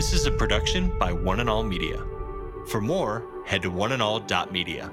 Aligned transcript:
This 0.00 0.14
is 0.14 0.24
a 0.24 0.30
production 0.30 0.98
by 0.98 1.12
One 1.12 1.40
and 1.40 1.50
All 1.50 1.62
Media. 1.62 2.02
For 2.68 2.80
more, 2.80 3.22
head 3.44 3.60
to 3.60 3.70
oneandall.media. 3.70 4.90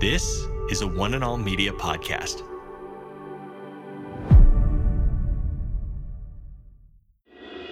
This 0.00 0.46
is 0.70 0.80
a 0.80 0.86
One 0.86 1.12
and 1.12 1.22
All 1.22 1.36
Media 1.36 1.72
podcast. 1.72 2.42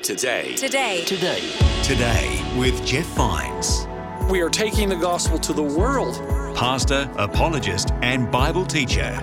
Today, 0.02 0.54
Today, 0.54 1.04
Today, 1.06 1.40
Today 1.82 2.54
with 2.58 2.84
Jeff 2.84 3.06
Vines, 3.16 3.86
We 4.30 4.42
are 4.42 4.50
taking 4.50 4.90
the 4.90 4.96
gospel 4.96 5.38
to 5.38 5.54
the 5.54 5.62
world. 5.62 6.16
pastor, 6.54 7.10
apologist, 7.16 7.92
and 8.02 8.30
Bible 8.30 8.66
teacher. 8.66 9.18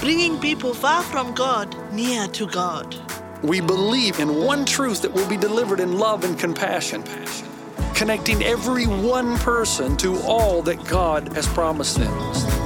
Bringing 0.00 0.38
people 0.38 0.72
far 0.72 1.02
from 1.02 1.34
God 1.34 1.76
near 1.92 2.28
to 2.28 2.46
God. 2.46 2.94
We 3.42 3.60
believe 3.60 4.20
in 4.20 4.44
one 4.44 4.64
truth 4.64 5.02
that 5.02 5.12
will 5.12 5.28
be 5.28 5.36
delivered 5.36 5.80
in 5.80 5.98
love 5.98 6.24
and 6.24 6.38
compassion, 6.38 7.02
connecting 7.94 8.42
every 8.44 8.86
one 8.86 9.36
person 9.38 9.96
to 9.98 10.16
all 10.20 10.62
that 10.62 10.84
God 10.84 11.32
has 11.34 11.46
promised 11.48 11.96
them. 11.96 12.57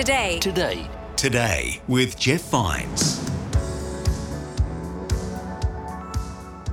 Today, 0.00 0.38
today, 0.38 0.74
today, 0.74 0.88
Today 1.16 1.82
with 1.86 2.18
Jeff 2.18 2.40
Vines. 2.44 3.30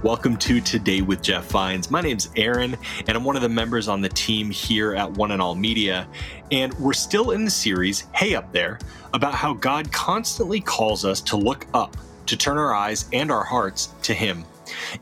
Welcome 0.01 0.37
to 0.37 0.61
Today 0.61 1.01
with 1.01 1.21
Jeff 1.21 1.43
Vines. 1.47 1.91
My 1.91 1.99
name's 1.99 2.29
Aaron, 2.37 2.77
and 3.05 3.17
I'm 3.17 3.25
one 3.25 3.35
of 3.35 3.41
the 3.41 3.49
members 3.49 3.89
on 3.89 3.99
the 3.99 4.07
team 4.07 4.49
here 4.49 4.95
at 4.95 5.11
One 5.11 5.31
and 5.31 5.41
All 5.41 5.55
Media. 5.55 6.07
And 6.53 6.73
we're 6.75 6.93
still 6.93 7.31
in 7.31 7.43
the 7.43 7.51
series, 7.51 8.05
Hey 8.15 8.33
Up 8.33 8.49
There, 8.53 8.79
about 9.13 9.33
how 9.33 9.55
God 9.55 9.91
constantly 9.91 10.61
calls 10.61 11.03
us 11.03 11.19
to 11.19 11.35
look 11.35 11.67
up, 11.73 11.97
to 12.27 12.37
turn 12.37 12.57
our 12.57 12.73
eyes 12.73 13.09
and 13.11 13.29
our 13.29 13.43
hearts 13.43 13.89
to 14.03 14.13
Him. 14.13 14.45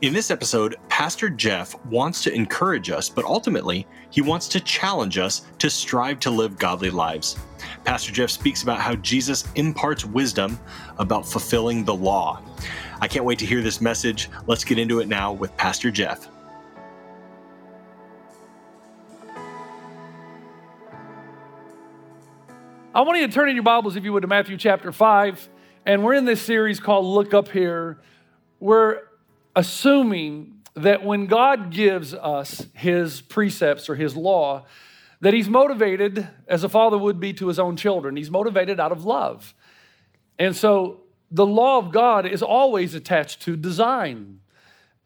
In 0.02 0.12
this 0.12 0.30
episode, 0.30 0.76
Pastor 0.88 1.28
Jeff 1.28 1.74
wants 1.86 2.22
to 2.24 2.32
encourage 2.32 2.90
us, 2.90 3.08
but 3.08 3.24
ultimately, 3.24 3.86
he 4.10 4.20
wants 4.20 4.48
to 4.48 4.60
challenge 4.60 5.18
us 5.18 5.42
to 5.58 5.70
strive 5.70 6.20
to 6.20 6.30
live 6.30 6.58
godly 6.58 6.90
lives. 6.90 7.36
Pastor 7.84 8.12
Jeff 8.12 8.30
speaks 8.30 8.62
about 8.62 8.80
how 8.80 8.94
Jesus 8.96 9.44
imparts 9.54 10.04
wisdom 10.04 10.58
about 10.98 11.26
fulfilling 11.26 11.84
the 11.84 11.94
law. 11.94 12.42
I 13.00 13.08
can't 13.08 13.24
wait 13.24 13.38
to 13.40 13.46
hear 13.46 13.62
this 13.62 13.80
message. 13.80 14.28
Let's 14.46 14.64
get 14.64 14.78
into 14.78 15.00
it 15.00 15.08
now 15.08 15.32
with 15.32 15.56
Pastor 15.56 15.90
Jeff. 15.90 16.28
I 22.94 23.02
want 23.02 23.18
you 23.18 23.26
to 23.26 23.32
turn 23.32 23.50
in 23.50 23.56
your 23.56 23.62
Bibles, 23.62 23.96
if 23.96 24.04
you 24.04 24.12
would, 24.14 24.22
to 24.22 24.26
Matthew 24.26 24.56
chapter 24.56 24.90
5. 24.90 25.50
And 25.84 26.02
we're 26.02 26.14
in 26.14 26.24
this 26.24 26.40
series 26.40 26.80
called 26.80 27.04
Look 27.04 27.34
Up 27.34 27.48
Here. 27.48 27.98
We're 28.58 29.00
assuming 29.56 30.62
that 30.74 31.02
when 31.02 31.26
God 31.26 31.70
gives 31.70 32.12
us 32.12 32.66
his 32.74 33.22
precepts 33.22 33.88
or 33.88 33.94
his 33.94 34.14
law, 34.14 34.66
that 35.20 35.32
he's 35.32 35.48
motivated, 35.48 36.28
as 36.46 36.62
a 36.62 36.68
father 36.68 36.98
would 36.98 37.18
be 37.18 37.32
to 37.32 37.48
his 37.48 37.58
own 37.58 37.76
children, 37.76 38.16
he's 38.16 38.30
motivated 38.30 38.78
out 38.78 38.92
of 38.92 39.06
love. 39.06 39.54
And 40.38 40.54
so 40.54 41.00
the 41.30 41.46
law 41.46 41.78
of 41.78 41.90
God 41.90 42.26
is 42.26 42.42
always 42.42 42.94
attached 42.94 43.42
to 43.42 43.56
design. 43.56 44.40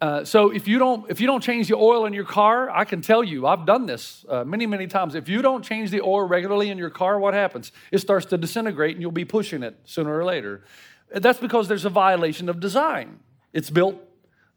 Uh, 0.00 0.24
so 0.24 0.50
if 0.50 0.66
you 0.66 0.78
don't 0.78 1.08
if 1.10 1.20
you 1.20 1.26
don't 1.26 1.42
change 1.42 1.68
the 1.68 1.76
oil 1.76 2.06
in 2.06 2.12
your 2.12 2.24
car, 2.24 2.70
I 2.70 2.84
can 2.84 3.02
tell 3.02 3.22
you 3.22 3.46
I've 3.46 3.66
done 3.66 3.86
this 3.86 4.24
uh, 4.28 4.44
many 4.44 4.66
many 4.66 4.86
times. 4.86 5.14
If 5.14 5.28
you 5.28 5.42
don't 5.42 5.62
change 5.62 5.90
the 5.90 6.00
oil 6.00 6.26
regularly 6.26 6.70
in 6.70 6.78
your 6.78 6.90
car, 6.90 7.20
what 7.20 7.34
happens? 7.34 7.70
It 7.92 7.98
starts 7.98 8.26
to 8.26 8.38
disintegrate, 8.38 8.96
and 8.96 9.02
you'll 9.02 9.12
be 9.12 9.26
pushing 9.26 9.62
it 9.62 9.78
sooner 9.84 10.16
or 10.16 10.24
later. 10.24 10.64
That's 11.14 11.38
because 11.38 11.68
there's 11.68 11.84
a 11.84 11.90
violation 11.90 12.48
of 12.48 12.60
design. 12.60 13.20
It's 13.52 13.68
built 13.68 14.00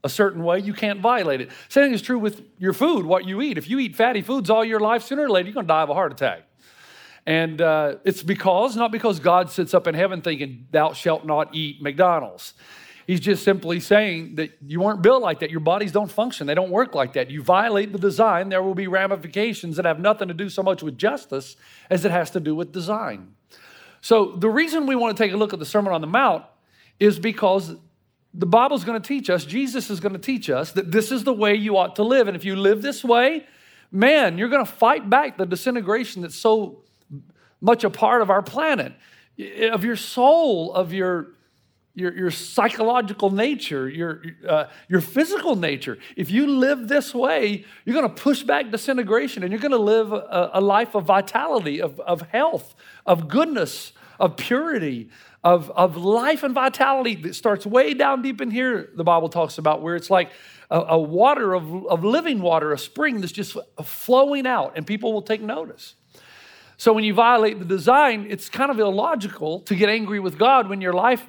a 0.04 0.10
certain 0.10 0.44
way, 0.44 0.60
you 0.60 0.74
can't 0.74 1.00
violate 1.00 1.42
it. 1.42 1.50
Same 1.70 1.86
thing 1.86 1.94
is 1.94 2.02
true 2.02 2.20
with 2.20 2.44
your 2.58 2.74
food, 2.74 3.06
what 3.06 3.26
you 3.26 3.42
eat. 3.42 3.58
If 3.58 3.70
you 3.70 3.80
eat 3.80 3.96
fatty 3.96 4.22
foods 4.22 4.50
all 4.50 4.66
your 4.66 4.80
life, 4.80 5.04
sooner 5.04 5.24
or 5.24 5.30
later 5.30 5.48
you're 5.48 5.54
going 5.54 5.66
to 5.66 5.72
die 5.72 5.82
of 5.82 5.90
a 5.90 5.94
heart 5.94 6.12
attack. 6.12 6.44
And 7.26 7.62
uh, 7.62 7.96
it's 8.04 8.22
because, 8.22 8.76
not 8.76 8.92
because 8.92 9.20
God 9.20 9.50
sits 9.50 9.74
up 9.74 9.88
in 9.88 9.96
heaven 9.96 10.22
thinking, 10.22 10.68
Thou 10.72 10.94
shalt 10.94 11.26
not 11.26 11.56
eat 11.56 11.82
McDonald's. 11.82 12.54
He's 13.08 13.20
just 13.20 13.44
simply 13.44 13.80
saying 13.80 14.36
that 14.36 14.52
you 14.66 14.80
weren't 14.80 15.02
built 15.02 15.22
like 15.22 15.40
that. 15.40 15.52
Your 15.52 15.60
bodies 15.60 15.92
don't 15.92 16.12
function, 16.12 16.48
they 16.48 16.56
don't 16.56 16.70
work 16.70 16.96
like 16.96 17.14
that. 17.14 17.30
You 17.30 17.42
violate 17.42 17.92
the 17.92 18.00
design, 18.00 18.50
there 18.50 18.64
will 18.64 18.76
be 18.76 18.88
ramifications 18.88 19.76
that 19.78 19.86
have 19.86 20.00
nothing 20.00 20.28
to 20.30 20.34
do 20.34 20.50
so 20.50 20.64
much 20.64 20.84
with 20.84 20.98
justice 20.98 21.56
as 21.90 22.06
it 22.06 22.12
has 22.12 22.32
to 22.32 22.40
do 22.40 22.56
with 22.56 22.72
design. 22.72 23.36
So, 24.02 24.36
the 24.36 24.50
reason 24.50 24.86
we 24.86 24.96
want 24.96 25.16
to 25.16 25.24
take 25.24 25.32
a 25.32 25.38
look 25.38 25.54
at 25.54 25.60
the 25.60 25.66
Sermon 25.66 25.94
on 25.94 26.02
the 26.02 26.08
Mount 26.08 26.44
is 27.00 27.20
because 27.20 27.76
the 28.34 28.46
Bible's 28.46 28.84
going 28.84 29.00
to 29.00 29.08
teach 29.08 29.30
us, 29.30 29.46
Jesus 29.46 29.90
is 29.90 30.00
going 30.00 30.14
to 30.14 30.20
teach 30.20 30.50
us 30.50 30.72
that 30.72 30.92
this 30.92 31.12
is 31.12 31.24
the 31.24 31.34
way 31.34 31.56
you 31.56 31.78
ought 31.78 31.96
to 31.98 32.04
live. 32.04 32.28
And 32.28 32.36
if 32.36 32.44
you 32.44 32.56
live 32.56 32.82
this 32.82 33.04
way, 33.04 33.46
man, 33.92 34.38
you're 34.38 34.50
going 34.50 34.66
to 34.66 34.72
fight 34.72 35.10
back 35.10 35.38
the 35.38 35.46
disintegration 35.46 36.24
that's 36.24 36.36
so 36.36 36.82
much 37.62 37.84
a 37.84 37.90
part 37.90 38.22
of 38.22 38.30
our 38.30 38.42
planet, 38.42 38.94
of 39.72 39.86
your 39.86 39.96
soul, 39.96 40.74
of 40.74 40.94
your, 40.94 41.28
your, 41.94 42.14
your 42.14 42.32
psychological 42.32 43.30
nature, 43.30 43.88
your, 43.88 44.24
uh, 44.50 44.66
your 44.90 45.00
physical 45.00 45.56
nature. 45.56 46.00
If 46.18 46.32
you 46.32 46.48
live 46.48 46.88
this 46.88 47.14
way, 47.14 47.66
you're 47.86 47.96
going 47.96 48.10
to 48.10 48.22
push 48.22 48.42
back 48.42 48.72
disintegration 48.72 49.44
and 49.44 49.52
you're 49.52 49.62
going 49.62 49.72
to 49.72 49.78
live 49.78 50.12
a, 50.12 50.52
a 50.56 50.62
life 50.62 50.96
of 50.96 51.06
vitality, 51.06 51.80
of, 51.80 52.00
of 52.00 52.22
health, 52.24 52.74
of 53.06 53.28
goodness, 53.28 53.94
of 54.20 54.38
purity, 54.38 55.10
of, 55.44 55.70
of 55.72 55.98
life 55.98 56.44
and 56.44 56.54
vitality 56.54 57.16
that 57.16 57.36
starts 57.36 57.66
way 57.66 57.94
down 57.94 58.22
deep 58.22 58.42
in 58.42 58.52
here, 58.52 58.90
the 58.96 59.04
Bible 59.04 59.30
talks 59.30 59.58
about, 59.58 59.82
where 59.82 59.96
it's 59.96 60.10
like 60.10 60.32
a, 60.70 60.80
a 60.80 61.00
water 61.00 61.54
of, 61.54 61.86
of 61.88 62.04
living 62.04 62.42
water, 62.42 62.72
a 62.72 62.78
spring 62.78 63.22
that's 63.22 63.34
just 63.34 63.58
flowing 63.84 64.48
out, 64.48 64.74
and 64.76 64.88
people 64.88 65.12
will 65.14 65.22
take 65.22 65.42
notice. 65.42 65.96
So 66.78 66.94
when 66.94 67.04
you 67.04 67.14
violate 67.14 67.60
the 67.60 67.66
design, 67.66 68.28
it's 68.30 68.50
kind 68.50 68.72
of 68.72 68.80
illogical 68.80 69.60
to 69.62 69.76
get 69.76 69.90
angry 69.90 70.20
with 70.20 70.38
God 70.38 70.70
when 70.70 70.82
your 70.82 70.94
life 70.94 71.26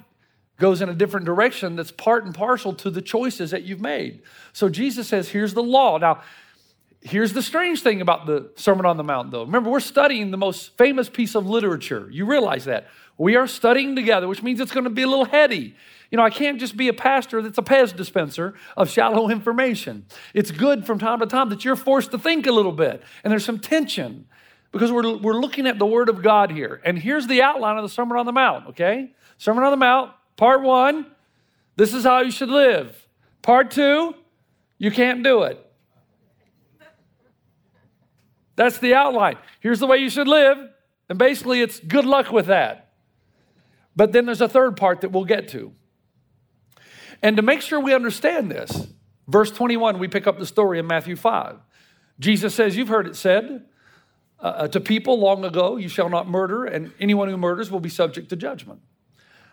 goes 0.59 0.81
in 0.81 0.89
a 0.89 0.95
different 0.95 1.27
direction 1.27 1.77
that's 1.77 1.91
part 1.91 2.25
and 2.25 2.35
parcel 2.35 2.73
to 2.75 2.91
the 2.91 3.03
choices 3.03 3.51
that 3.51 3.65
you've 3.65 3.81
made. 3.81 4.23
So 4.53 4.69
Jesus 4.69 5.09
says, 5.09 5.29
here's 5.29 5.53
the 5.55 5.63
law. 5.63 5.99
Now, 5.99 6.23
here's 7.05 7.35
the 7.35 7.43
strange 7.43 7.83
thing 7.83 8.01
about 8.01 8.27
the 8.27 8.51
Sermon 8.57 8.87
on 8.87 8.97
the 8.97 9.05
Mount, 9.05 9.31
though. 9.31 9.45
Remember, 9.45 9.71
we're 9.71 9.81
studying 9.81 10.31
the 10.31 10.37
most 10.37 10.77
famous 10.77 11.09
piece 11.09 11.35
of 11.37 11.47
literature. 11.47 12.09
You 12.11 12.27
realize 12.27 12.65
that. 12.65 12.89
We 13.17 13.37
are 13.37 13.47
studying 13.47 13.95
together, 13.95 14.27
which 14.27 14.43
means 14.43 14.59
it's 14.59 14.73
going 14.73 14.85
to 14.85 14.91
be 14.91 15.03
a 15.03 15.07
little 15.07 15.27
heady. 15.27 15.77
You 16.11 16.17
know, 16.17 16.25
I 16.25 16.31
can't 16.31 16.59
just 16.59 16.77
be 16.77 16.89
a 16.89 16.93
pastor 16.93 17.43
that's 17.43 17.59
a 17.59 17.63
Pez 17.63 17.95
dispenser 17.95 18.55
of 18.77 18.91
shallow 18.91 19.29
information. 19.31 20.07
It's 20.33 20.51
good 20.51 20.87
from 20.87 20.99
time 20.99 21.21
to 21.21 21.27
time 21.27 21.51
that 21.51 21.65
you're 21.65 21.77
forced 21.77 22.11
to 22.13 22.19
think 22.19 22.47
a 22.47 22.53
little 22.53 22.73
bit, 22.73 23.03
and 23.23 23.31
there's 23.31 23.45
some 23.45 23.59
tension 23.59 24.27
because 24.73 24.91
we're, 24.91 25.17
we're 25.19 25.41
looking 25.41 25.67
at 25.67 25.79
the 25.79 25.87
Word 25.87 26.09
of 26.09 26.23
God 26.23 26.51
here. 26.51 26.81
And 26.85 26.99
here's 26.99 27.29
the 27.29 27.43
outline 27.43 27.77
of 27.77 27.85
the 27.85 27.89
Sermon 27.89 28.19
on 28.19 28.27
the 28.27 28.33
Mount, 28.33 28.69
okay? 28.71 29.13
Sermon 29.39 29.63
on 29.63 29.71
the 29.71 29.77
Mount, 29.77 30.13
part 30.37 30.63
one, 30.63 31.07
this 31.77 31.95
is 31.95 32.05
how 32.05 32.23
you 32.23 32.31
should 32.31 32.49
live. 32.49 33.07
Part 33.43 33.71
two, 33.71 34.15
you 34.79 34.91
can't 34.91 35.23
do 35.23 35.43
it. 35.43 35.64
That's 38.57 38.79
the 38.79 38.95
outline. 38.95 39.37
Here's 39.61 39.81
the 39.81 39.87
way 39.87 39.99
you 39.99 40.11
should 40.11 40.29
live. 40.29 40.59
And 41.09 41.19
basically, 41.19 41.61
it's 41.61 41.81
good 41.81 42.05
luck 42.05 42.33
with 42.33 42.47
that. 42.47 42.93
But 43.97 44.13
then 44.13 44.27
there's 44.27 44.41
a 44.41 44.49
third 44.49 44.77
part 44.77 45.03
that 45.03 45.13
we'll 45.13 45.25
get 45.25 45.49
to. 45.49 45.73
And 47.23 47.37
to 47.37 47.43
make 47.43 47.63
sure 47.63 47.81
we 47.81 47.95
understand 47.95 48.51
this, 48.51 48.89
verse 49.29 49.51
21, 49.51 49.99
we 49.99 50.09
pick 50.09 50.27
up 50.27 50.39
the 50.39 50.47
story 50.47 50.79
in 50.79 50.87
Matthew 50.87 51.17
5. 51.17 51.57
Jesus 52.19 52.55
says, 52.55 52.77
You've 52.77 52.89
heard 52.89 53.07
it 53.07 53.17
said 53.17 53.67
uh, 54.41 54.69
to 54.69 54.81
people 54.81 55.19
long 55.19 55.45
ago, 55.45 55.77
You 55.77 55.89
shall 55.89 56.09
not 56.09 56.29
murder, 56.29 56.65
and 56.65 56.93
anyone 57.01 57.29
who 57.29 57.37
murders 57.37 57.71
will 57.71 57.81
be 57.81 57.89
subject 57.89 58.29
to 58.31 58.37
judgment. 58.37 58.81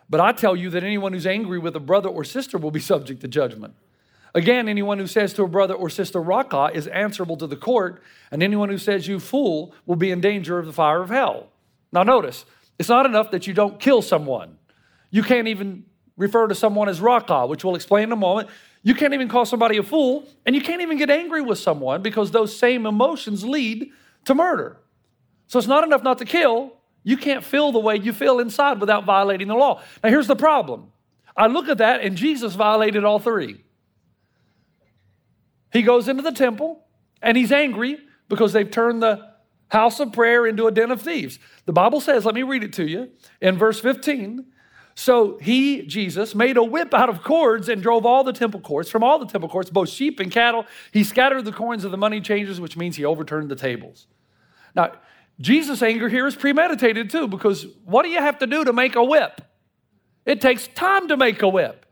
But 0.09 0.19
I 0.19 0.33
tell 0.33 0.56
you 0.56 0.69
that 0.71 0.83
anyone 0.83 1.13
who's 1.13 1.27
angry 1.27 1.59
with 1.59 1.75
a 1.75 1.80
brother 1.80 2.09
or 2.09 2.24
sister 2.24 2.57
will 2.57 2.71
be 2.71 2.81
subject 2.81 3.21
to 3.21 3.27
judgment. 3.27 3.74
Again, 4.33 4.69
anyone 4.69 4.98
who 4.98 5.07
says 5.07 5.33
to 5.33 5.44
a 5.44 5.48
brother 5.48 5.74
or 5.74 5.89
sister, 5.89 6.22
Raka, 6.22 6.72
is 6.74 6.88
answerable 6.88 7.36
to 7.38 7.48
the 7.48 7.57
court, 7.57 8.01
and 8.31 8.42
anyone 8.42 8.69
who 8.69 8.78
says, 8.78 9.07
You 9.07 9.19
fool, 9.19 9.75
will 9.86 9.98
be 9.98 10.12
in 10.12 10.22
danger 10.22 10.57
of 10.57 10.66
the 10.66 10.74
fire 10.74 11.01
of 11.01 11.10
hell. 11.10 11.48
Now, 11.92 12.04
notice, 12.04 12.45
it's 12.80 12.89
not 12.89 13.06
enough 13.06 13.31
that 13.31 13.45
you 13.45 13.54
don't 13.54 13.80
kill 13.80 14.01
someone. 14.01 14.57
You 15.10 15.24
can't 15.24 15.50
even 15.50 15.86
refer 16.16 16.48
to 16.48 16.56
someone 16.56 16.88
as 16.88 17.01
Raka, 17.01 17.45
which 17.48 17.63
we'll 17.63 17.75
explain 17.75 18.06
in 18.06 18.12
a 18.12 18.18
moment. 18.18 18.50
You 18.83 18.95
can't 18.95 19.13
even 19.13 19.28
call 19.28 19.45
somebody 19.45 19.78
a 19.78 19.83
fool, 19.83 20.25
and 20.45 20.56
you 20.56 20.62
can't 20.62 20.81
even 20.81 20.98
get 20.98 21.10
angry 21.10 21.42
with 21.42 21.60
someone 21.60 22.01
because 22.01 22.31
those 22.31 22.57
same 22.57 22.86
emotions 22.86 23.44
lead 23.44 23.92
to 24.25 24.33
murder. 24.33 24.78
So 25.48 25.60
it's 25.60 25.68
not 25.68 25.83
enough 25.83 26.04
not 26.04 26.18
to 26.19 26.25
kill. 26.25 26.74
You 27.04 27.18
can't 27.18 27.44
feel 27.44 27.72
the 27.72 27.80
way 27.80 27.98
you 27.98 28.13
feel 28.13 28.39
inside 28.39 28.80
without 28.80 29.06
violating 29.06 29.50
the 29.50 29.56
law. 29.56 29.81
Now, 30.01 30.10
here's 30.10 30.28
the 30.28 30.36
problem 30.36 30.92
I 31.36 31.48
look 31.48 31.68
at 31.68 31.80
that, 31.80 32.01
and 32.01 32.16
Jesus 32.16 32.56
violated 32.56 33.04
all 33.04 33.19
three. 33.19 33.63
He 35.71 35.81
goes 35.81 36.07
into 36.07 36.23
the 36.23 36.31
temple, 36.31 36.85
and 37.21 37.38
he's 37.38 37.51
angry 37.51 37.97
because 38.27 38.53
they've 38.53 38.69
turned 38.69 39.01
the 39.01 39.31
house 39.69 40.00
of 40.00 40.12
prayer 40.12 40.45
into 40.45 40.68
a 40.68 40.71
den 40.71 40.91
of 40.91 41.01
thieves. 41.01 41.39
The 41.65 41.73
Bible 41.73 42.01
says, 42.01 42.25
let 42.25 42.35
me 42.35 42.44
read 42.44 42.63
it 42.63 42.73
to 42.73 42.85
you 42.85 43.09
in 43.39 43.57
verse 43.57 43.79
15. 43.79 44.45
So 44.95 45.38
he, 45.39 45.83
Jesus, 45.83 46.35
made 46.35 46.57
a 46.57 46.63
whip 46.63 46.94
out 46.94 47.09
of 47.09 47.23
cords 47.23 47.69
and 47.69 47.81
drove 47.81 48.06
all 48.06 48.25
the 48.25 48.33
temple 48.33 48.59
courts, 48.59 48.89
from 48.89 49.03
all 49.03 49.18
the 49.18 49.25
temple 49.25 49.47
courts, 49.47 49.69
both 49.69 49.88
sheep 49.88 50.19
and 50.19 50.29
cattle. 50.29 50.65
He 50.91 51.06
scattered 51.06 51.45
the 51.45 51.53
coins 51.53 51.85
of 51.85 51.91
the 51.91 51.97
money 51.97 52.19
changers, 52.19 52.59
which 52.59 52.75
means 52.75 52.97
he 52.97 53.06
overturned 53.06 53.50
the 53.50 53.56
tables. 53.56 54.07
Now, 54.75 54.91
Jesus' 55.39 55.81
anger 55.81 56.09
here 56.09 56.27
is 56.27 56.35
premeditated 56.35 57.09
too, 57.09 57.27
because 57.27 57.65
what 57.85 58.03
do 58.03 58.09
you 58.09 58.19
have 58.19 58.39
to 58.39 58.47
do 58.47 58.65
to 58.65 58.73
make 58.73 58.95
a 58.95 59.03
whip? 59.03 59.41
It 60.25 60.41
takes 60.41 60.68
time 60.68 61.07
to 61.07 61.18
make 61.18 61.41
a 61.41 61.47
whip. 61.47 61.85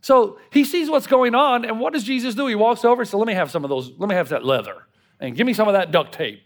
So 0.00 0.38
he 0.52 0.64
sees 0.64 0.88
what's 0.88 1.06
going 1.06 1.34
on, 1.34 1.64
and 1.64 1.80
what 1.80 1.92
does 1.92 2.04
Jesus 2.04 2.34
do? 2.34 2.46
He 2.46 2.54
walks 2.54 2.84
over 2.84 3.02
and 3.02 3.08
says, 3.08 3.14
Let 3.14 3.26
me 3.26 3.34
have 3.34 3.50
some 3.50 3.64
of 3.64 3.70
those, 3.70 3.92
let 3.98 4.08
me 4.08 4.14
have 4.14 4.28
that 4.30 4.44
leather, 4.44 4.86
and 5.20 5.36
give 5.36 5.46
me 5.46 5.54
some 5.54 5.68
of 5.68 5.74
that 5.74 5.90
duct 5.90 6.12
tape. 6.12 6.42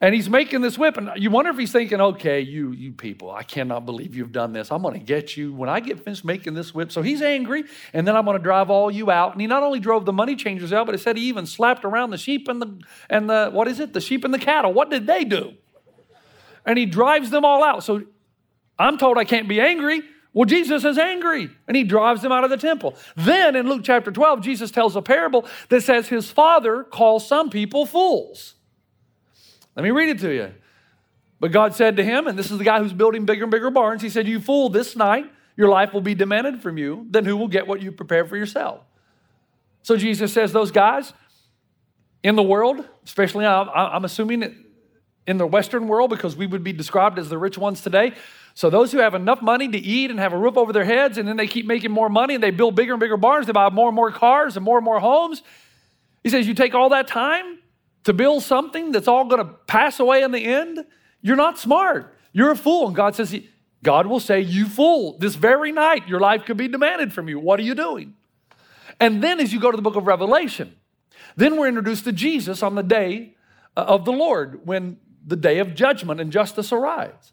And 0.00 0.14
he's 0.14 0.30
making 0.30 0.60
this 0.60 0.78
whip, 0.78 0.96
and 0.96 1.10
you 1.16 1.28
wonder 1.28 1.50
if 1.50 1.58
he's 1.58 1.72
thinking, 1.72 2.00
okay, 2.00 2.40
you, 2.40 2.70
you 2.70 2.92
people, 2.92 3.32
I 3.32 3.42
cannot 3.42 3.84
believe 3.84 4.14
you've 4.14 4.30
done 4.30 4.52
this. 4.52 4.70
I'm 4.70 4.80
gonna 4.80 5.00
get 5.00 5.36
you 5.36 5.52
when 5.52 5.68
I 5.68 5.80
get 5.80 5.98
finished 5.98 6.24
making 6.24 6.54
this 6.54 6.72
whip. 6.72 6.92
So 6.92 7.02
he's 7.02 7.20
angry, 7.20 7.64
and 7.92 8.06
then 8.06 8.14
I'm 8.14 8.24
gonna 8.24 8.38
drive 8.38 8.70
all 8.70 8.92
you 8.92 9.10
out. 9.10 9.32
And 9.32 9.40
he 9.40 9.48
not 9.48 9.64
only 9.64 9.80
drove 9.80 10.04
the 10.04 10.12
money 10.12 10.36
changers 10.36 10.72
out, 10.72 10.86
but 10.86 10.94
it 10.94 10.98
said 10.98 11.16
he 11.16 11.24
even 11.24 11.46
slapped 11.46 11.84
around 11.84 12.10
the 12.10 12.18
sheep 12.18 12.46
and 12.46 12.62
the 12.62 12.78
and 13.10 13.28
the 13.28 13.50
what 13.52 13.66
is 13.66 13.80
it? 13.80 13.92
The 13.92 14.00
sheep 14.00 14.24
and 14.24 14.32
the 14.32 14.38
cattle. 14.38 14.72
What 14.72 14.88
did 14.88 15.08
they 15.08 15.24
do? 15.24 15.54
And 16.64 16.78
he 16.78 16.86
drives 16.86 17.30
them 17.30 17.44
all 17.44 17.64
out. 17.64 17.82
So 17.82 18.04
I'm 18.78 18.98
told 18.98 19.18
I 19.18 19.24
can't 19.24 19.48
be 19.48 19.60
angry. 19.60 20.02
Well, 20.38 20.44
Jesus 20.44 20.84
is 20.84 20.98
angry 20.98 21.50
and 21.66 21.76
he 21.76 21.82
drives 21.82 22.22
them 22.22 22.30
out 22.30 22.44
of 22.44 22.50
the 22.50 22.56
temple. 22.56 22.94
Then 23.16 23.56
in 23.56 23.68
Luke 23.68 23.80
chapter 23.82 24.12
12, 24.12 24.40
Jesus 24.40 24.70
tells 24.70 24.94
a 24.94 25.02
parable 25.02 25.44
that 25.68 25.82
says 25.82 26.06
his 26.06 26.30
father 26.30 26.84
calls 26.84 27.26
some 27.26 27.50
people 27.50 27.86
fools. 27.86 28.54
Let 29.74 29.82
me 29.82 29.90
read 29.90 30.10
it 30.10 30.20
to 30.20 30.32
you. 30.32 30.52
But 31.40 31.50
God 31.50 31.74
said 31.74 31.96
to 31.96 32.04
him, 32.04 32.28
and 32.28 32.38
this 32.38 32.52
is 32.52 32.58
the 32.58 32.62
guy 32.62 32.78
who's 32.78 32.92
building 32.92 33.24
bigger 33.24 33.42
and 33.42 33.50
bigger 33.50 33.68
barns, 33.68 34.00
he 34.00 34.08
said, 34.08 34.28
You 34.28 34.38
fool, 34.38 34.68
this 34.68 34.94
night 34.94 35.28
your 35.56 35.70
life 35.70 35.92
will 35.92 36.02
be 36.02 36.14
demanded 36.14 36.62
from 36.62 36.78
you. 36.78 37.08
Then 37.10 37.24
who 37.24 37.36
will 37.36 37.48
get 37.48 37.66
what 37.66 37.82
you 37.82 37.90
prepared 37.90 38.28
for 38.28 38.36
yourself? 38.36 38.84
So 39.82 39.96
Jesus 39.96 40.32
says, 40.32 40.52
Those 40.52 40.70
guys 40.70 41.14
in 42.22 42.36
the 42.36 42.44
world, 42.44 42.88
especially 43.04 43.44
I'm 43.44 44.04
assuming 44.04 44.66
in 45.28 45.36
the 45.36 45.46
Western 45.46 45.86
world, 45.86 46.10
because 46.10 46.34
we 46.34 46.46
would 46.46 46.64
be 46.64 46.72
described 46.72 47.18
as 47.18 47.28
the 47.28 47.38
rich 47.38 47.58
ones 47.58 47.82
today. 47.82 48.14
So 48.54 48.70
those 48.70 48.90
who 48.90 48.98
have 48.98 49.14
enough 49.14 49.42
money 49.42 49.68
to 49.68 49.78
eat 49.78 50.10
and 50.10 50.18
have 50.18 50.32
a 50.32 50.38
roof 50.38 50.56
over 50.56 50.72
their 50.72 50.84
heads, 50.84 51.18
and 51.18 51.28
then 51.28 51.36
they 51.36 51.46
keep 51.46 51.66
making 51.66 51.92
more 51.92 52.08
money 52.08 52.34
and 52.34 52.42
they 52.42 52.50
build 52.50 52.74
bigger 52.74 52.94
and 52.94 53.00
bigger 53.00 53.16
barns, 53.16 53.46
they 53.46 53.52
buy 53.52 53.68
more 53.68 53.88
and 53.88 53.94
more 53.94 54.10
cars 54.10 54.56
and 54.56 54.64
more 54.64 54.78
and 54.78 54.84
more 54.84 54.98
homes. 54.98 55.42
He 56.24 56.30
says, 56.30 56.48
You 56.48 56.54
take 56.54 56.74
all 56.74 56.88
that 56.88 57.06
time 57.06 57.58
to 58.04 58.12
build 58.12 58.42
something 58.42 58.90
that's 58.90 59.06
all 59.06 59.26
going 59.26 59.46
to 59.46 59.52
pass 59.66 60.00
away 60.00 60.22
in 60.22 60.32
the 60.32 60.44
end, 60.44 60.84
you're 61.20 61.36
not 61.36 61.58
smart. 61.58 62.16
You're 62.32 62.52
a 62.52 62.56
fool. 62.56 62.86
And 62.86 62.96
God 62.96 63.14
says, 63.14 63.38
God 63.82 64.06
will 64.06 64.20
say, 64.20 64.40
You 64.40 64.66
fool, 64.66 65.18
this 65.18 65.34
very 65.34 65.72
night 65.72 66.08
your 66.08 66.20
life 66.20 66.44
could 66.44 66.56
be 66.56 66.68
demanded 66.68 67.12
from 67.12 67.28
you. 67.28 67.38
What 67.38 67.60
are 67.60 67.64
you 67.64 67.74
doing? 67.74 68.14
And 68.98 69.22
then 69.22 69.40
as 69.40 69.52
you 69.52 69.60
go 69.60 69.70
to 69.70 69.76
the 69.76 69.82
book 69.82 69.96
of 69.96 70.06
Revelation, 70.06 70.74
then 71.36 71.56
we're 71.56 71.68
introduced 71.68 72.04
to 72.04 72.12
Jesus 72.12 72.62
on 72.62 72.74
the 72.74 72.82
day 72.82 73.36
uh, 73.76 73.82
of 73.82 74.04
the 74.04 74.12
Lord 74.12 74.66
when 74.66 74.96
the 75.28 75.36
day 75.36 75.58
of 75.58 75.74
judgment 75.74 76.20
and 76.20 76.32
justice 76.32 76.72
arrives. 76.72 77.32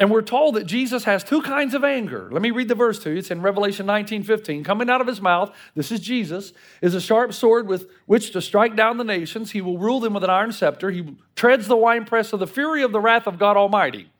And 0.00 0.10
we're 0.10 0.22
told 0.22 0.54
that 0.54 0.64
Jesus 0.64 1.04
has 1.04 1.22
two 1.22 1.42
kinds 1.42 1.74
of 1.74 1.84
anger. 1.84 2.30
Let 2.32 2.40
me 2.40 2.50
read 2.50 2.68
the 2.68 2.74
verse 2.74 2.98
to 3.00 3.10
you. 3.10 3.18
It's 3.18 3.30
in 3.30 3.42
Revelation 3.42 3.84
19 3.84 4.22
15. 4.22 4.64
Coming 4.64 4.88
out 4.88 5.02
of 5.02 5.06
his 5.06 5.20
mouth, 5.20 5.54
this 5.74 5.92
is 5.92 6.00
Jesus, 6.00 6.54
is 6.80 6.94
a 6.94 7.02
sharp 7.02 7.34
sword 7.34 7.68
with 7.68 7.90
which 8.06 8.32
to 8.32 8.40
strike 8.40 8.74
down 8.74 8.96
the 8.96 9.04
nations. 9.04 9.50
He 9.50 9.60
will 9.60 9.76
rule 9.76 10.00
them 10.00 10.14
with 10.14 10.24
an 10.24 10.30
iron 10.30 10.52
scepter. 10.52 10.90
He 10.90 11.16
treads 11.36 11.68
the 11.68 11.76
winepress 11.76 12.32
of 12.32 12.40
the 12.40 12.46
fury 12.46 12.82
of 12.82 12.92
the 12.92 13.00
wrath 13.00 13.26
of 13.26 13.38
God 13.38 13.58
Almighty. 13.58 14.10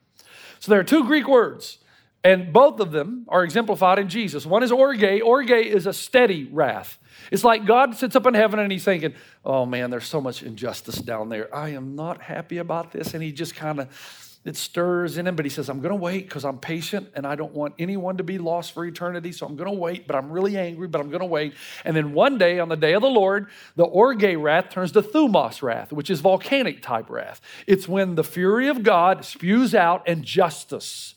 So 0.59 0.69
there 0.69 0.79
are 0.79 0.83
two 0.83 1.03
Greek 1.03 1.27
words, 1.27 1.79
and 2.23 2.53
both 2.53 2.79
of 2.79 2.91
them 2.91 3.25
are 3.27 3.43
exemplified 3.43 3.99
in 3.99 4.09
Jesus. 4.09 4.45
One 4.45 4.63
is 4.63 4.71
orge. 4.71 5.03
Orge 5.03 5.49
is 5.49 5.87
a 5.87 5.93
steady 5.93 6.45
wrath. 6.51 6.99
It's 7.31 7.43
like 7.43 7.65
God 7.65 7.95
sits 7.95 8.15
up 8.15 8.25
in 8.25 8.33
heaven 8.33 8.59
and 8.59 8.71
he's 8.71 8.83
thinking, 8.83 9.13
oh 9.43 9.65
man, 9.65 9.89
there's 9.89 10.05
so 10.05 10.21
much 10.21 10.43
injustice 10.43 10.95
down 10.95 11.29
there. 11.29 11.53
I 11.55 11.69
am 11.69 11.95
not 11.95 12.21
happy 12.21 12.57
about 12.57 12.91
this. 12.91 13.13
And 13.13 13.23
he 13.23 13.31
just 13.31 13.55
kind 13.55 13.79
of 13.79 14.31
it 14.43 14.57
stirs 14.57 15.17
in 15.19 15.27
him, 15.27 15.35
but 15.35 15.45
he 15.45 15.49
says, 15.49 15.69
I'm 15.69 15.81
going 15.81 15.91
to 15.91 15.95
wait 15.95 16.27
because 16.27 16.45
I'm 16.45 16.57
patient 16.57 17.09
and 17.13 17.27
I 17.27 17.35
don't 17.35 17.53
want 17.53 17.75
anyone 17.77 18.17
to 18.17 18.23
be 18.23 18.39
lost 18.39 18.71
for 18.71 18.83
eternity. 18.83 19.31
So 19.31 19.45
I'm 19.45 19.55
going 19.55 19.71
to 19.71 19.77
wait, 19.77 20.07
but 20.07 20.15
I'm 20.15 20.31
really 20.31 20.57
angry, 20.57 20.87
but 20.87 20.99
I'm 20.99 21.09
going 21.09 21.21
to 21.21 21.27
wait. 21.27 21.53
And 21.85 21.95
then 21.95 22.13
one 22.13 22.39
day, 22.39 22.57
on 22.57 22.67
the 22.67 22.75
day 22.75 22.93
of 22.93 23.03
the 23.03 23.09
Lord, 23.09 23.47
the 23.75 23.83
orge 23.83 24.23
wrath 24.23 24.69
turns 24.69 24.93
to 24.93 25.03
thumos 25.03 25.61
wrath, 25.61 25.91
which 25.91 26.09
is 26.09 26.21
volcanic 26.21 26.81
type 26.81 27.11
wrath. 27.11 27.39
It's 27.67 27.87
when 27.87 28.15
the 28.15 28.23
fury 28.23 28.67
of 28.67 28.81
God 28.81 29.25
spews 29.25 29.75
out 29.75 30.01
and 30.07 30.23
justice, 30.23 31.13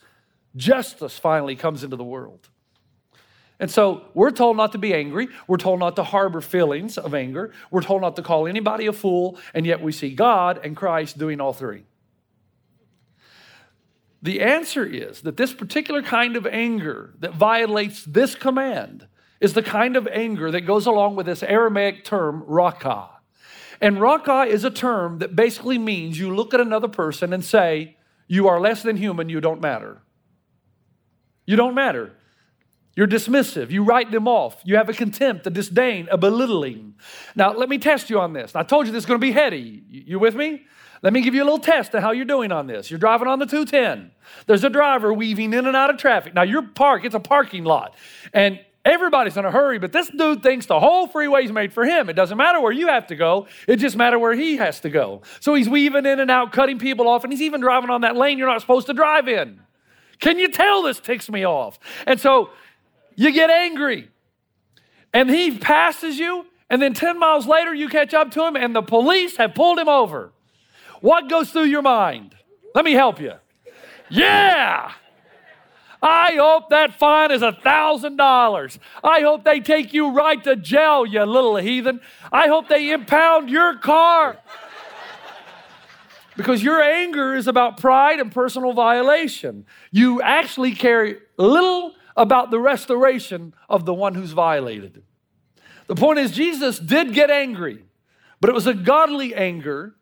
justice 0.57 1.19
finally 1.19 1.57
comes 1.57 1.85
into 1.85 1.97
the 1.97 2.05
world. 2.05 2.49
And 3.61 3.71
so 3.71 4.03
we're 4.15 4.33
told 4.33 4.57
not 4.57 4.73
to 4.73 4.79
be 4.79 4.93
angry. 4.93 5.29
We're 5.47 5.59
told 5.59 5.79
not 5.79 5.97
to 5.97 6.03
harbor 6.03 6.41
feelings 6.41 6.99
of 6.99 7.15
anger. 7.15 7.53
We're 7.71 7.83
told 7.83 8.03
not 8.03 8.17
to 8.17 8.23
call 8.23 8.47
anybody 8.47 8.87
a 8.87 8.93
fool. 8.93 9.39
And 9.55 9.65
yet 9.65 9.81
we 9.81 9.93
see 9.93 10.15
God 10.15 10.61
and 10.65 10.77
Christ 10.77 11.19
doing 11.19 11.41
all 11.41 11.53
three. 11.53 11.85
The 14.23 14.41
answer 14.41 14.85
is 14.85 15.21
that 15.21 15.37
this 15.37 15.53
particular 15.53 16.03
kind 16.03 16.37
of 16.37 16.47
anger 16.47 17.15
that 17.21 17.35
violates 17.35 18.05
this 18.05 18.35
command 18.35 19.07
is 19.41 19.53
the 19.53 19.63
kind 19.63 19.97
of 19.97 20.09
anger 20.09 20.51
that 20.51 20.63
goes 20.63 20.87
along 20.87 21.17
with 21.17 21.27
this 21.27 21.43
Aramaic 21.43 22.05
term, 22.05 22.43
raka. 22.47 23.11
And 23.81 24.01
raka 24.01 24.45
is 24.45 24.65
a 24.65 24.71
term 24.71 25.19
that 25.19 25.37
basically 25.37 25.77
means 25.77 26.19
you 26.19 26.35
look 26.35 26.55
at 26.55 26.61
another 26.61 26.89
person 26.89 27.35
and 27.35 27.45
say, 27.45 27.99
You 28.27 28.49
are 28.49 28.59
less 28.59 28.83
than 28.83 28.97
human, 28.97 29.29
you 29.29 29.43
don't 29.43 29.61
matter. 29.61 30.01
You 31.47 31.57
don't 31.57 31.75
matter. 31.75 32.13
You're 32.97 33.09
dismissive. 33.09 33.71
You 33.71 33.83
write 33.83 34.11
them 34.13 34.29
off. 34.29 34.61
You 34.65 34.77
have 34.77 34.89
a 34.89 34.93
contempt, 34.93 35.47
a 35.47 35.51
disdain, 35.51 36.09
a 36.11 36.17
belittling. 36.17 36.95
Now, 37.35 37.53
let 37.53 37.69
me 37.69 37.79
test 37.79 38.09
you 38.09 38.21
on 38.21 38.33
this. 38.33 38.55
I 38.55 38.63
told 38.63 38.87
you 38.87 38.93
this 38.93 39.03
is 39.03 39.07
going 39.07 39.21
to 39.21 39.27
be 39.27 39.33
heady. 39.33 39.83
You 39.89 40.19
with 40.21 40.37
me? 40.37 40.65
Let 41.03 41.13
me 41.13 41.21
give 41.21 41.35
you 41.35 41.43
a 41.43 41.45
little 41.45 41.59
test 41.59 41.93
of 41.95 42.03
how 42.03 42.13
you're 42.13 42.25
doing 42.25 42.53
on 42.53 42.67
this. 42.67 42.91
You're 42.91 43.01
driving 43.01 43.29
on 43.29 43.39
the 43.39 43.47
210. 43.47 44.11
There's 44.47 44.65
a 44.65 44.71
driver 44.71 45.13
weaving 45.13 45.53
in 45.53 45.67
and 45.67 45.77
out 45.77 45.91
of 45.91 45.99
traffic. 45.99 46.35
Now, 46.35 46.43
you're 46.43 46.63
parked, 46.63 47.05
it's 47.05 47.15
a 47.15 47.21
parking 47.21 47.65
lot. 47.65 47.95
And 48.33 48.61
everybody's 48.85 49.37
in 49.37 49.45
a 49.45 49.51
hurry, 49.51 49.79
but 49.79 49.93
this 49.93 50.09
dude 50.09 50.43
thinks 50.43 50.67
the 50.67 50.79
whole 50.79 51.07
freeway's 51.07 51.53
made 51.53 51.73
for 51.73 51.85
him. 51.85 52.09
It 52.09 52.15
doesn't 52.15 52.39
matter 52.39 52.61
where 52.61 52.73
you 52.73 52.87
have 52.89 53.09
to 53.09 53.17
go, 53.17 53.49
it 53.67 53.77
just 53.77 53.97
matters 53.97 54.21
where 54.21 54.35
he 54.35 54.57
has 54.57 54.81
to 54.81 54.89
go. 54.89 55.23
So 55.41 55.55
he's 55.55 55.69
weaving 55.69 56.07
in 56.07 56.21
and 56.21 56.31
out, 56.31 56.53
cutting 56.53 56.79
people 56.79 57.09
off, 57.09 57.25
and 57.25 57.33
he's 57.33 57.43
even 57.43 57.61
driving 57.61 57.91
on 57.91 58.03
that 58.03 58.17
lane 58.17 58.39
you're 58.39 58.49
not 58.49 58.61
supposed 58.61 58.87
to 58.87 58.95
drive 58.95 59.29
in. 59.29 59.61
Can 60.25 60.39
you 60.39 60.49
tell 60.49 60.83
this 60.83 61.01
ticks 61.01 61.29
me 61.29 61.45
off? 61.45 61.79
And 62.07 62.19
so 62.19 62.49
you 63.15 63.31
get 63.31 63.51
angry. 63.51 64.09
And 65.13 65.29
he 65.29 65.59
passes 65.59 66.19
you, 66.19 66.47
and 66.71 66.81
then 66.81 66.95
10 66.95 67.19
miles 67.19 67.47
later, 67.47 67.75
you 67.75 67.91
catch 67.91 68.15
up 68.15 68.31
to 68.31 68.43
him, 68.47 68.57
and 68.57 68.75
the 68.75 68.81
police 68.81 69.37
have 69.37 69.55
pulled 69.55 69.79
him 69.79 69.87
over. 69.87 70.33
What 71.03 71.29
goes 71.29 71.51
through 71.51 71.65
your 71.65 71.83
mind? 71.83 72.35
Let 72.75 72.87
me 72.87 72.93
help 72.93 73.21
you. 73.21 73.35
Yeah! 74.09 74.93
I 76.03 76.37
hope 76.37 76.71
that 76.71 76.99
fine 76.99 77.31
is 77.31 77.43
a 77.43 77.53
thousand 77.53 78.17
dollars. 78.17 78.79
I 79.03 79.21
hope 79.21 79.45
they 79.45 79.61
take 79.61 79.93
you 79.93 80.11
right 80.11 80.43
to 80.45 80.57
jail, 80.57 81.05
you 81.05 81.23
little 81.25 81.57
heathen. 81.57 82.01
I 82.33 82.49
hope 82.49 82.69
they 82.69 82.93
impound 82.93 83.51
your 83.51 83.77
car. 83.77 84.39
Because 86.37 86.63
your 86.63 86.83
anger 86.83 87.35
is 87.35 87.47
about 87.47 87.79
pride 87.79 88.19
and 88.19 88.33
personal 88.33 88.73
violation. 88.73 89.67
You 89.91 90.21
actually 90.21 90.73
care 90.73 91.19
little 91.37 91.95
about 92.17 92.51
the 92.51 92.59
restoration 92.59 93.55
of 93.69 93.85
the 93.85 93.95
one 93.95 94.15
who's 94.15 94.33
violated. 94.33 95.03
The 95.87 95.95
point 95.95 96.19
is, 96.19 96.33
Jesus 96.33 96.79
did 96.79 97.13
get 97.13 97.31
angry, 97.31 97.85
but 98.41 98.51
it 98.51 98.55
was 98.55 98.67
a 98.67 98.75
godly 98.75 99.35
anger 99.35 99.95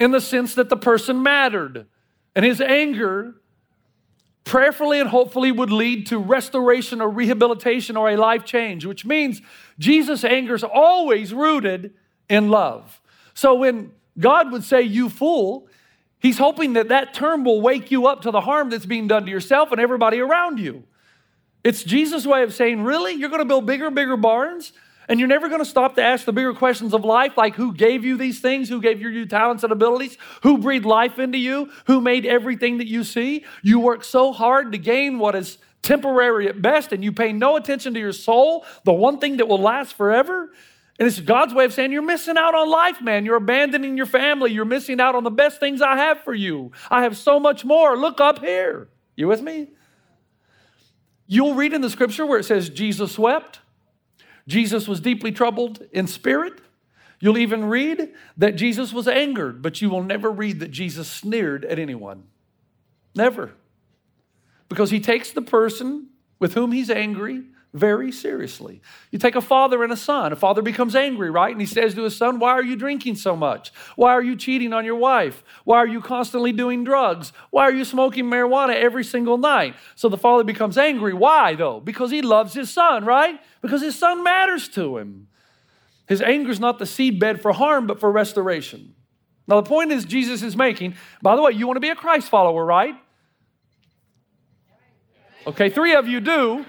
in 0.00 0.10
the 0.10 0.20
sense 0.20 0.54
that 0.54 0.68
the 0.68 0.76
person 0.76 1.22
mattered. 1.22 1.86
And 2.34 2.44
his 2.44 2.60
anger 2.60 3.34
prayerfully 4.44 4.98
and 4.98 5.08
hopefully 5.08 5.52
would 5.52 5.70
lead 5.70 6.06
to 6.06 6.18
restoration 6.18 7.00
or 7.00 7.10
rehabilitation 7.10 7.96
or 7.96 8.10
a 8.10 8.16
life 8.16 8.44
change, 8.44 8.86
which 8.86 9.04
means 9.04 9.42
Jesus' 9.78 10.24
anger 10.24 10.54
is 10.54 10.64
always 10.64 11.34
rooted 11.34 11.92
in 12.28 12.48
love. 12.48 13.00
So 13.34 13.54
when 13.54 13.92
God 14.18 14.50
would 14.50 14.64
say, 14.64 14.82
You 14.82 15.10
fool, 15.10 15.67
he's 16.20 16.38
hoping 16.38 16.74
that 16.74 16.88
that 16.88 17.14
term 17.14 17.44
will 17.44 17.60
wake 17.60 17.90
you 17.90 18.06
up 18.06 18.22
to 18.22 18.30
the 18.30 18.40
harm 18.40 18.70
that's 18.70 18.86
being 18.86 19.08
done 19.08 19.24
to 19.24 19.30
yourself 19.30 19.72
and 19.72 19.80
everybody 19.80 20.20
around 20.20 20.58
you. 20.58 20.84
It's 21.64 21.82
Jesus' 21.82 22.26
way 22.26 22.42
of 22.42 22.54
saying, 22.54 22.82
Really? 22.82 23.12
You're 23.12 23.30
going 23.30 23.40
to 23.40 23.44
build 23.44 23.66
bigger 23.66 23.86
and 23.86 23.94
bigger 23.94 24.16
barns? 24.16 24.72
And 25.08 25.18
you're 25.18 25.28
never 25.28 25.48
going 25.48 25.60
to 25.60 25.64
stop 25.64 25.94
to 25.94 26.02
ask 26.02 26.26
the 26.26 26.34
bigger 26.34 26.52
questions 26.52 26.92
of 26.92 27.02
life, 27.02 27.38
like 27.38 27.54
who 27.54 27.72
gave 27.72 28.04
you 28.04 28.18
these 28.18 28.40
things, 28.40 28.68
who 28.68 28.80
gave 28.80 29.00
you 29.00 29.08
your 29.08 29.24
talents 29.24 29.62
and 29.62 29.72
abilities, 29.72 30.18
who 30.42 30.58
breathed 30.58 30.84
life 30.84 31.18
into 31.18 31.38
you, 31.38 31.70
who 31.86 32.02
made 32.02 32.26
everything 32.26 32.76
that 32.78 32.86
you 32.86 33.04
see. 33.04 33.46
You 33.62 33.80
work 33.80 34.04
so 34.04 34.34
hard 34.34 34.72
to 34.72 34.78
gain 34.78 35.18
what 35.18 35.34
is 35.34 35.56
temporary 35.80 36.46
at 36.48 36.60
best, 36.60 36.92
and 36.92 37.02
you 37.02 37.12
pay 37.12 37.32
no 37.32 37.56
attention 37.56 37.94
to 37.94 38.00
your 38.00 38.12
soul, 38.12 38.66
the 38.84 38.92
one 38.92 39.18
thing 39.18 39.38
that 39.38 39.48
will 39.48 39.60
last 39.60 39.94
forever. 39.94 40.50
And 40.98 41.06
it's 41.06 41.20
God's 41.20 41.54
way 41.54 41.64
of 41.64 41.72
saying 41.72 41.92
you're 41.92 42.02
missing 42.02 42.36
out 42.36 42.54
on 42.54 42.68
life, 42.68 43.00
man. 43.00 43.24
You're 43.24 43.36
abandoning 43.36 43.96
your 43.96 44.06
family. 44.06 44.50
You're 44.50 44.64
missing 44.64 45.00
out 45.00 45.14
on 45.14 45.22
the 45.22 45.30
best 45.30 45.60
things 45.60 45.80
I 45.80 45.96
have 45.96 46.24
for 46.24 46.34
you. 46.34 46.72
I 46.90 47.02
have 47.02 47.16
so 47.16 47.38
much 47.38 47.64
more. 47.64 47.96
Look 47.96 48.20
up 48.20 48.40
here. 48.40 48.88
You 49.14 49.28
with 49.28 49.40
me? 49.40 49.68
You'll 51.28 51.54
read 51.54 51.72
in 51.72 51.82
the 51.82 51.90
scripture 51.90 52.26
where 52.26 52.38
it 52.38 52.44
says 52.44 52.68
Jesus 52.68 53.18
wept. 53.18 53.60
Jesus 54.48 54.88
was 54.88 54.98
deeply 54.98 55.30
troubled 55.30 55.86
in 55.92 56.06
spirit. 56.06 56.60
You'll 57.20 57.38
even 57.38 57.66
read 57.66 58.12
that 58.36 58.56
Jesus 58.56 58.92
was 58.92 59.06
angered, 59.06 59.60
but 59.60 59.80
you 59.82 59.90
will 59.90 60.02
never 60.02 60.30
read 60.30 60.60
that 60.60 60.70
Jesus 60.70 61.08
sneered 61.08 61.64
at 61.64 61.78
anyone. 61.78 62.24
Never. 63.14 63.52
Because 64.68 64.90
he 64.90 65.00
takes 65.00 65.30
the 65.30 65.42
person 65.42 66.08
with 66.38 66.54
whom 66.54 66.72
he's 66.72 66.90
angry 66.90 67.44
very 67.74 68.10
seriously. 68.10 68.80
You 69.10 69.18
take 69.18 69.34
a 69.34 69.42
father 69.42 69.84
and 69.84 69.92
a 69.92 69.96
son. 69.96 70.32
A 70.32 70.36
father 70.36 70.62
becomes 70.62 70.96
angry, 70.96 71.30
right? 71.30 71.52
And 71.52 71.60
he 71.60 71.66
says 71.66 71.94
to 71.94 72.02
his 72.02 72.16
son, 72.16 72.38
Why 72.38 72.52
are 72.52 72.62
you 72.62 72.76
drinking 72.76 73.16
so 73.16 73.36
much? 73.36 73.72
Why 73.94 74.12
are 74.12 74.22
you 74.22 74.36
cheating 74.36 74.72
on 74.72 74.86
your 74.86 74.96
wife? 74.96 75.44
Why 75.64 75.76
are 75.78 75.86
you 75.86 76.00
constantly 76.00 76.52
doing 76.52 76.82
drugs? 76.82 77.32
Why 77.50 77.64
are 77.64 77.72
you 77.72 77.84
smoking 77.84 78.24
marijuana 78.24 78.74
every 78.74 79.04
single 79.04 79.36
night? 79.36 79.74
So 79.96 80.08
the 80.08 80.16
father 80.16 80.44
becomes 80.44 80.78
angry. 80.78 81.12
Why, 81.12 81.54
though? 81.54 81.80
Because 81.80 82.10
he 82.10 82.22
loves 82.22 82.54
his 82.54 82.70
son, 82.70 83.04
right? 83.04 83.38
Because 83.60 83.82
his 83.82 83.96
son 83.96 84.22
matters 84.22 84.68
to 84.70 84.96
him. 84.96 85.28
His 86.08 86.22
anger 86.22 86.50
is 86.50 86.60
not 86.60 86.78
the 86.78 86.86
seedbed 86.86 87.40
for 87.42 87.52
harm, 87.52 87.86
but 87.86 88.00
for 88.00 88.10
restoration. 88.10 88.94
Now, 89.46 89.60
the 89.60 89.68
point 89.68 89.92
is, 89.92 90.06
Jesus 90.06 90.42
is 90.42 90.56
making, 90.56 90.94
by 91.20 91.36
the 91.36 91.42
way, 91.42 91.52
you 91.52 91.66
want 91.66 91.76
to 91.76 91.80
be 91.80 91.90
a 91.90 91.94
Christ 91.94 92.30
follower, 92.30 92.64
right? 92.64 92.94
Okay, 95.46 95.68
three 95.68 95.94
of 95.94 96.08
you 96.08 96.20
do. 96.20 96.64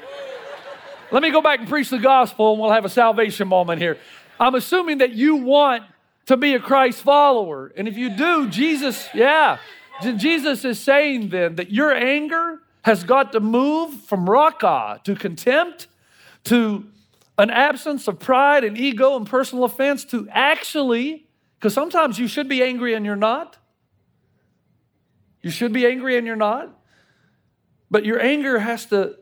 Let 1.11 1.23
me 1.23 1.31
go 1.31 1.41
back 1.41 1.59
and 1.59 1.67
preach 1.67 1.89
the 1.89 1.97
gospel 1.97 2.51
and 2.51 2.61
we'll 2.61 2.71
have 2.71 2.85
a 2.85 2.89
salvation 2.89 3.47
moment 3.47 3.81
here. 3.81 3.97
I'm 4.39 4.55
assuming 4.55 4.99
that 4.99 5.11
you 5.13 5.37
want 5.37 5.83
to 6.27 6.37
be 6.37 6.53
a 6.53 6.59
Christ 6.59 7.01
follower. 7.01 7.73
And 7.75 7.87
if 7.87 7.97
you 7.97 8.15
do, 8.15 8.47
Jesus, 8.47 9.07
yeah, 9.13 9.57
Jesus 10.01 10.63
is 10.63 10.79
saying 10.79 11.29
then 11.29 11.55
that 11.55 11.71
your 11.71 11.91
anger 11.91 12.61
has 12.83 13.03
got 13.03 13.31
to 13.31 13.39
move 13.39 13.93
from 14.03 14.29
raka 14.29 15.01
to 15.03 15.15
contempt 15.15 15.87
to 16.45 16.85
an 17.37 17.49
absence 17.49 18.07
of 18.07 18.19
pride 18.19 18.63
and 18.63 18.77
ego 18.77 19.15
and 19.17 19.25
personal 19.25 19.63
offense 19.63 20.05
to 20.05 20.27
actually, 20.29 21.25
because 21.57 21.73
sometimes 21.73 22.19
you 22.19 22.27
should 22.27 22.47
be 22.47 22.61
angry 22.61 22.93
and 22.93 23.05
you're 23.05 23.15
not. 23.15 23.57
You 25.41 25.49
should 25.49 25.73
be 25.73 25.85
angry 25.85 26.17
and 26.17 26.27
you're 26.27 26.35
not. 26.35 26.69
But 27.89 28.05
your 28.05 28.21
anger 28.21 28.59
has 28.59 28.85
to 28.87 29.15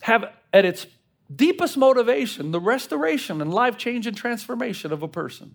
have 0.00 0.32
at 0.52 0.64
its 0.64 0.86
deepest 1.36 1.76
motivation 1.76 2.50
the 2.50 2.60
restoration 2.60 3.40
and 3.40 3.52
life 3.52 3.76
change 3.76 4.06
and 4.06 4.16
transformation 4.16 4.92
of 4.92 5.02
a 5.02 5.08
person. 5.08 5.54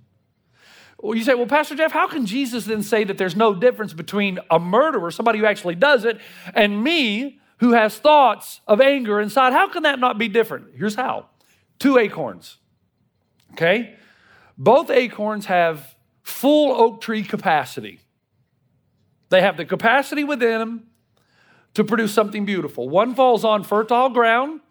Well, 0.99 1.15
you 1.15 1.23
say, 1.23 1.35
well, 1.35 1.45
Pastor 1.45 1.75
Jeff, 1.75 1.91
how 1.91 2.07
can 2.07 2.25
Jesus 2.25 2.65
then 2.65 2.81
say 2.81 3.03
that 3.03 3.17
there's 3.17 3.35
no 3.35 3.53
difference 3.53 3.93
between 3.93 4.39
a 4.49 4.59
murderer, 4.59 5.11
somebody 5.11 5.39
who 5.39 5.45
actually 5.45 5.75
does 5.75 6.05
it, 6.05 6.19
and 6.55 6.83
me 6.83 7.39
who 7.59 7.73
has 7.73 7.97
thoughts 7.97 8.61
of 8.67 8.81
anger 8.81 9.21
inside? 9.21 9.53
How 9.53 9.69
can 9.69 9.83
that 9.83 9.99
not 9.99 10.17
be 10.17 10.27
different? 10.27 10.75
Here's 10.75 10.95
how 10.95 11.27
two 11.79 11.97
acorns, 11.99 12.57
okay? 13.53 13.95
Both 14.57 14.89
acorns 14.89 15.45
have 15.45 15.95
full 16.23 16.71
oak 16.73 17.01
tree 17.01 17.23
capacity. 17.23 17.99
They 19.29 19.41
have 19.41 19.57
the 19.57 19.65
capacity 19.65 20.23
within 20.23 20.59
them 20.59 20.87
to 21.75 21.83
produce 21.83 22.13
something 22.13 22.45
beautiful. 22.45 22.89
One 22.89 23.13
falls 23.13 23.45
on 23.45 23.63
fertile 23.63 24.09
ground, 24.09 24.61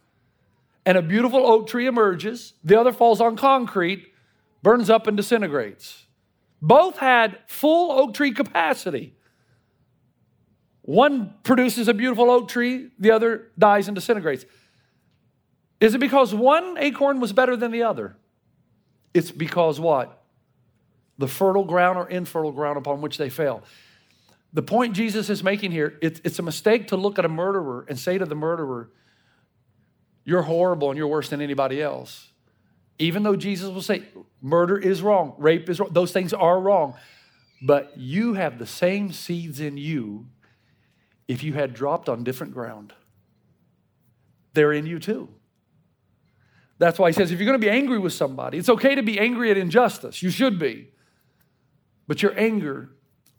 and 0.87 0.97
a 0.97 1.03
beautiful 1.03 1.45
oak 1.45 1.67
tree 1.67 1.87
emerges. 1.87 2.55
The 2.63 2.79
other 2.81 2.93
falls 2.93 3.21
on 3.21 3.37
concrete, 3.37 4.07
burns 4.63 4.89
up, 4.89 5.09
and 5.09 5.17
disintegrates. 5.17 6.07
Both 6.63 6.99
had 6.99 7.41
full 7.49 7.91
oak 7.91 8.15
tree 8.15 8.33
capacity. 8.33 9.15
One 10.83 11.35
produces 11.43 11.89
a 11.89 11.95
beautiful 11.95 12.31
oak 12.31 12.49
tree, 12.49 12.91
the 12.99 13.11
other 13.11 13.49
dies 13.59 13.89
and 13.89 13.95
disintegrates. 13.97 14.47
Is 15.81 15.95
it 15.95 15.99
because 15.99 16.33
one 16.33 16.79
acorn 16.79 17.19
was 17.19 17.33
better 17.33 17.57
than 17.57 17.73
the 17.73 17.83
other? 17.83 18.17
It's 19.13 19.33
because 19.33 19.81
what? 19.81 20.23
The 21.19 21.27
fertile 21.27 21.65
ground 21.65 21.99
or 21.99 22.09
infertile 22.09 22.53
ground 22.53 22.79
upon 22.79 23.01
which 23.01 23.19
they 23.19 23.29
fell. 23.29 23.65
The 24.53 24.63
point 24.63 24.95
Jesus 24.95 25.29
is 25.29 25.43
making 25.43 25.73
here, 25.73 25.99
it- 26.01 26.21
it's 26.25 26.39
a 26.39 26.43
mistake 26.43 26.89
to 26.89 26.97
look 26.97 27.19
at 27.19 27.25
a 27.25 27.29
murderer 27.29 27.85
and 27.89 27.99
say 27.99 28.17
to 28.17 28.25
the 28.25 28.37
murderer, 28.37 28.91
You're 30.27 30.43
horrible 30.43 30.91
and 30.91 30.99
you're 30.99 31.07
worse 31.07 31.31
than 31.31 31.41
anybody 31.41 31.81
else. 31.81 32.33
Even 32.99 33.23
though 33.23 33.37
Jesus 33.37 33.71
will 33.71 33.81
say, 33.81 34.03
Murder 34.43 34.77
is 34.77 35.01
wrong, 35.01 35.35
rape 35.39 35.71
is 35.71 35.81
wrong, 35.81 35.91
those 35.93 36.13
things 36.13 36.35
are 36.35 36.61
wrong. 36.61 36.95
But 37.63 37.97
you 37.97 38.35
have 38.35 38.59
the 38.59 38.67
same 38.67 39.13
seeds 39.13 39.61
in 39.61 39.79
you 39.79 40.27
if 41.29 41.43
you 41.43 41.55
had 41.55 41.73
dropped 41.73 42.09
on 42.09 42.25
different 42.25 42.53
ground. 42.53 42.93
They're 44.53 44.73
in 44.73 44.85
you 44.85 44.99
too. 44.99 45.29
That's 46.79 46.99
why 46.99 47.09
he 47.09 47.13
says 47.13 47.31
if 47.31 47.39
you're 47.39 47.47
going 47.47 47.59
to 47.59 47.65
be 47.65 47.71
angry 47.71 47.99
with 47.99 48.13
somebody, 48.13 48.59
it's 48.59 48.69
okay 48.69 48.97
to 48.97 49.03
be 49.03 49.19
angry 49.19 49.51
at 49.51 49.57
injustice. 49.57 50.23
You 50.23 50.31
should 50.31 50.59
be. 50.59 50.89
But 52.09 52.23
your 52.23 52.39
anger 52.39 52.91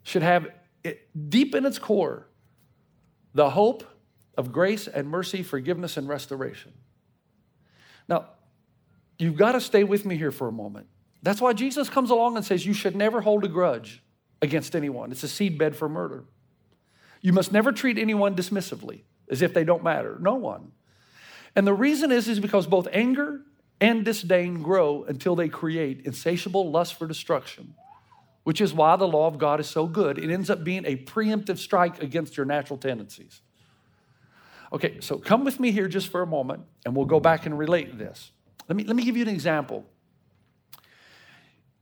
should 0.02 0.22
have 0.22 0.48
it, 0.82 1.08
deep 1.28 1.54
in 1.54 1.66
its 1.66 1.78
core 1.78 2.28
the 3.34 3.50
hope 3.50 3.84
of 4.38 4.52
grace 4.52 4.86
and 4.86 5.08
mercy, 5.08 5.42
forgiveness 5.42 5.96
and 5.96 6.08
restoration. 6.08 6.72
Now, 8.08 8.26
you've 9.18 9.36
got 9.36 9.52
to 9.52 9.60
stay 9.60 9.82
with 9.82 10.06
me 10.06 10.16
here 10.16 10.30
for 10.30 10.46
a 10.46 10.52
moment. 10.52 10.86
That's 11.22 11.40
why 11.40 11.52
Jesus 11.52 11.90
comes 11.90 12.10
along 12.10 12.36
and 12.36 12.46
says 12.46 12.64
you 12.64 12.72
should 12.72 12.94
never 12.94 13.20
hold 13.20 13.44
a 13.44 13.48
grudge 13.48 14.00
against 14.40 14.76
anyone. 14.76 15.10
It's 15.10 15.24
a 15.24 15.26
seedbed 15.26 15.74
for 15.74 15.88
murder. 15.88 16.24
You 17.20 17.32
must 17.32 17.50
never 17.50 17.72
treat 17.72 17.98
anyone 17.98 18.36
dismissively 18.36 19.02
as 19.28 19.42
if 19.42 19.52
they 19.52 19.64
don't 19.64 19.82
matter. 19.82 20.16
No 20.20 20.36
one. 20.36 20.70
And 21.56 21.66
the 21.66 21.74
reason 21.74 22.12
is, 22.12 22.28
is 22.28 22.38
because 22.38 22.68
both 22.68 22.86
anger 22.92 23.40
and 23.80 24.04
disdain 24.04 24.62
grow 24.62 25.02
until 25.02 25.34
they 25.34 25.48
create 25.48 26.02
insatiable 26.06 26.70
lust 26.70 26.94
for 26.94 27.08
destruction, 27.08 27.74
which 28.44 28.60
is 28.60 28.72
why 28.72 28.94
the 28.94 29.08
law 29.08 29.26
of 29.26 29.38
God 29.38 29.58
is 29.58 29.66
so 29.66 29.88
good. 29.88 30.16
It 30.16 30.30
ends 30.30 30.48
up 30.48 30.62
being 30.62 30.84
a 30.86 30.96
preemptive 30.96 31.58
strike 31.58 32.00
against 32.00 32.36
your 32.36 32.46
natural 32.46 32.78
tendencies. 32.78 33.42
Okay, 34.72 35.00
so 35.00 35.16
come 35.16 35.44
with 35.44 35.58
me 35.58 35.70
here 35.70 35.88
just 35.88 36.08
for 36.08 36.22
a 36.22 36.26
moment, 36.26 36.62
and 36.84 36.94
we'll 36.94 37.06
go 37.06 37.20
back 37.20 37.46
and 37.46 37.58
relate 37.58 37.98
this. 37.98 38.32
Let 38.68 38.76
me, 38.76 38.84
let 38.84 38.96
me 38.96 39.04
give 39.04 39.16
you 39.16 39.22
an 39.22 39.28
example. 39.28 39.86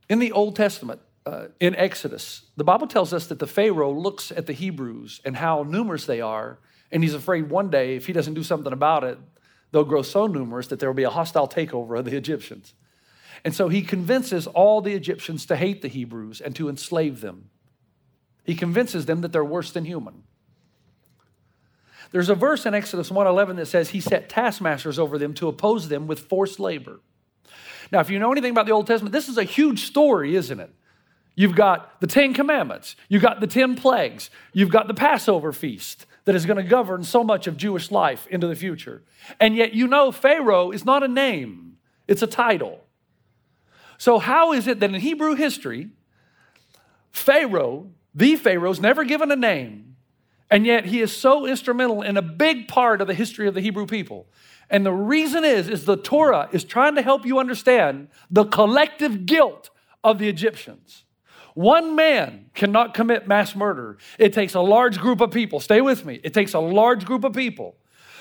In 0.09 0.21
the 0.21 0.31
Old 0.33 0.55
Testament, 0.55 1.01
uh, 1.25 1.47
in 1.59 1.75
Exodus, 1.75 2.43
the 2.57 2.63
Bible 2.63 2.87
tells 2.87 3.13
us 3.13 3.27
that 3.27 3.41
the 3.41 3.47
Pharaoh 3.47 3.93
looks 3.93 4.31
at 4.31 4.47
the 4.47 4.53
Hebrews 4.53 5.21
and 5.25 5.37
how 5.37 5.65
numerous 5.65 6.07
they 6.07 6.21
are, 6.21 6.61
and 6.93 7.03
he's 7.03 7.15
afraid 7.15 7.51
one 7.51 7.71
day, 7.71 7.97
if 7.97 8.07
he 8.07 8.13
doesn't 8.13 8.35
do 8.35 8.45
something 8.45 8.73
about 8.73 9.03
it, 9.03 9.19
they'll 9.73 9.85
grow 9.85 10.03
so 10.03 10.29
numerous 10.29 10.69
that 10.69 10.79
there 10.79 10.89
will 10.89 10.95
be 10.95 11.03
a 11.03 11.11
hostile 11.11 11.49
takeover 11.49 11.99
of 11.99 12.05
the 12.05 12.17
Egyptians. 12.17 12.75
And 13.45 13.53
so 13.53 13.69
he 13.69 13.83
convinces 13.83 14.47
all 14.47 14.81
the 14.81 14.95
Egyptians 14.95 15.45
to 15.47 15.57
hate 15.57 15.83
the 15.83 15.89
Hebrews 15.89 16.41
and 16.41 16.55
to 16.55 16.69
enslave 16.69 17.21
them. 17.21 17.51
He 18.45 18.55
convinces 18.55 19.07
them 19.07 19.23
that 19.23 19.33
they're 19.33 19.45
worse 19.45 19.73
than 19.73 19.85
human. 19.85 20.23
There's 22.13 22.29
a 22.29 22.35
verse 22.35 22.67
in 22.67 22.75
Exodus 22.75 23.11
1:11 23.11 23.57
that 23.57 23.67
says 23.67 23.91
he 23.91 24.01
set 24.01 24.29
taskmasters 24.29 24.99
over 24.99 25.19
them 25.19 25.35
to 25.35 25.49
oppose 25.49 25.89
them 25.89 26.07
with 26.07 26.21
forced 26.21 26.61
labor. 26.61 27.01
Now, 27.93 28.01
if 28.01 28.11
you 28.11 28.19
know 28.19 28.33
anything 28.33 28.51
about 28.51 28.67
the 28.67 28.73
Old 28.73 28.87
Testament, 28.87 29.13
this 29.13 29.29
is 29.29 29.39
a 29.39 29.45
huge 29.45 29.85
story, 29.85 30.35
isn't 30.35 30.59
it? 30.59 30.75
You've 31.35 31.55
got 31.55 32.01
the 32.01 32.07
Ten 32.07 32.33
Commandments, 32.33 32.97
you've 33.09 33.23
got 33.23 33.41
the 33.41 33.47
Ten 33.47 33.77
Plagues, 33.77 34.31
you've 34.53 34.71
got 34.71 34.89
the 34.89 34.95
Passover 34.95 35.53
feast 35.53 36.07
that 36.25 36.35
is 36.35 36.47
going 36.47 36.57
to 36.57 36.63
govern 36.63 37.05
so 37.05 37.23
much 37.23 37.47
of 37.47 37.57
Jewish 37.57 37.91
life 37.91 38.27
into 38.29 38.47
the 38.47 38.57
future. 38.57 39.03
And 39.39 39.55
yet, 39.55 39.75
you 39.75 39.87
know, 39.87 40.11
Pharaoh 40.11 40.71
is 40.71 40.85
not 40.85 41.03
a 41.03 41.09
name, 41.09 41.77
it's 42.09 42.23
a 42.23 42.27
title. 42.27 42.85
So, 43.99 44.19
how 44.19 44.53
is 44.53 44.67
it 44.67 44.81
that 44.81 44.91
in 44.91 45.01
Hebrew 45.01 45.35
history, 45.35 45.91
Pharaoh, 47.11 47.91
the 48.15 48.37
Pharaoh's 48.37 48.81
never 48.81 49.05
given 49.05 49.31
a 49.31 49.37
name, 49.37 49.96
and 50.51 50.67
yet 50.67 50.87
he 50.87 51.01
is 51.01 51.17
so 51.17 51.47
instrumental 51.47 52.03
in 52.03 52.17
a 52.17 52.23
big 52.23 52.69
part 52.69 53.01
of 53.01 53.07
the 53.07 53.15
history 53.15 53.49
of 53.49 53.55
the 53.55 53.61
Hebrew 53.61 53.87
people? 53.87 54.27
And 54.71 54.85
the 54.85 54.93
reason 54.93 55.45
is, 55.45 55.69
is 55.69 55.85
the 55.85 55.97
Torah 55.97 56.49
is 56.53 56.65
trying 56.65 56.95
to 56.97 57.03
help 57.03 57.25
you 57.25 57.39
understand 57.39 58.09
the 58.31 58.45
collective 58.45 59.27
guilt 59.27 59.71
of 60.03 60.19
the 60.19 60.29
Egyptians. 60.29 61.05
One 61.55 61.97
man 61.97 62.51
cannot 62.55 62.93
commit 62.93 63.27
mass 63.27 63.57
murder. 63.57 63.99
It 64.19 64.33
takes 64.33 64.55
a 64.55 64.61
large 64.61 64.99
group 64.99 65.21
of 65.21 65.31
people. 65.31 65.61
Stay 65.61 65.81
with 65.81 66.05
me. 66.05 66.21
It 66.23 66.35
takes 66.35 66.53
a 66.53 66.59
large 66.61 67.05
group 67.05 67.25
of 67.25 67.33
people 67.33 67.77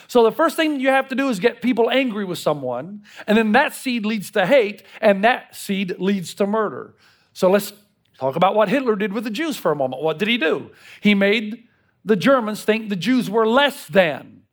So 0.07 0.23
the 0.23 0.31
first 0.31 0.55
thing 0.55 0.79
you 0.79 0.89
have 0.89 1.07
to 1.09 1.15
do 1.15 1.29
is 1.29 1.39
get 1.39 1.61
people 1.61 1.89
angry 1.89 2.25
with 2.25 2.37
someone, 2.37 3.03
and 3.27 3.37
then 3.37 3.51
that 3.53 3.73
seed 3.73 4.05
leads 4.05 4.31
to 4.31 4.45
hate, 4.45 4.83
and 5.01 5.23
that 5.23 5.55
seed 5.55 5.99
leads 5.99 6.33
to 6.35 6.45
murder. 6.45 6.95
So 7.33 7.49
let's 7.49 7.73
talk 8.19 8.35
about 8.35 8.55
what 8.55 8.69
Hitler 8.69 8.95
did 8.95 9.13
with 9.13 9.23
the 9.23 9.29
Jews 9.29 9.57
for 9.57 9.71
a 9.71 9.75
moment. 9.75 10.01
What 10.01 10.19
did 10.19 10.27
he 10.27 10.37
do? 10.37 10.71
He 11.01 11.15
made 11.15 11.64
the 12.05 12.15
Germans 12.15 12.63
think 12.63 12.89
the 12.89 12.95
Jews 12.95 13.29
were 13.29 13.47
less 13.47 13.87
than. 13.87 14.43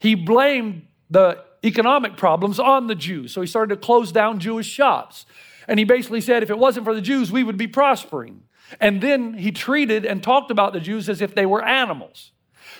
He 0.00 0.14
blamed 0.14 0.86
the 1.10 1.44
economic 1.62 2.16
problems 2.16 2.58
on 2.58 2.86
the 2.86 2.94
Jews. 2.94 3.32
So 3.32 3.40
he 3.40 3.46
started 3.46 3.74
to 3.74 3.80
close 3.80 4.10
down 4.10 4.40
Jewish 4.40 4.66
shops. 4.66 5.26
And 5.68 5.78
he 5.78 5.84
basically 5.84 6.20
said 6.20 6.42
if 6.42 6.50
it 6.50 6.58
wasn't 6.58 6.86
for 6.86 6.94
the 6.94 7.00
Jews, 7.00 7.30
we 7.30 7.44
would 7.44 7.58
be 7.58 7.68
prospering. 7.68 8.42
And 8.80 9.00
then 9.00 9.34
he 9.34 9.52
treated 9.52 10.04
and 10.04 10.22
talked 10.22 10.50
about 10.50 10.72
the 10.72 10.80
Jews 10.80 11.08
as 11.08 11.20
if 11.20 11.34
they 11.34 11.46
were 11.46 11.64
animals. 11.64 12.32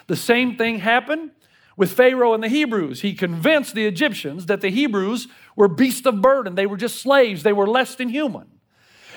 The 0.07 0.17
same 0.17 0.57
thing 0.57 0.79
happened 0.79 1.33
with 1.77 1.93
Pharaoh 1.93 2.35
and 2.35 2.43
the 2.43 2.49
Hebrews. 2.49 3.03
He 3.03 3.15
convinced 3.15 3.75
the 3.75 3.87
Egyptians 3.87 4.47
that 4.47 4.62
the 4.62 4.71
Hebrews 4.71 5.29
were 5.55 5.69
beasts 5.69 6.07
of 6.07 6.21
burden, 6.21 6.55
they 6.55 6.67
were 6.67 6.77
just 6.77 7.01
slaves, 7.01 7.43
they 7.43 7.53
were 7.53 7.67
less 7.67 7.95
than 7.95 8.09
human. 8.09 8.49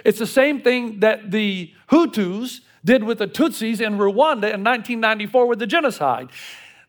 It's 0.03 0.19
the 0.19 0.27
same 0.27 0.61
thing 0.61 0.99
that 0.99 1.31
the 1.31 1.73
Hutus 1.89 2.59
did 2.85 3.03
with 3.03 3.17
the 3.17 3.27
Tutsis 3.27 3.81
in 3.81 3.97
Rwanda 3.97 4.53
in 4.53 4.63
1994 4.63 5.47
with 5.47 5.59
the 5.59 5.67
genocide. 5.67 6.29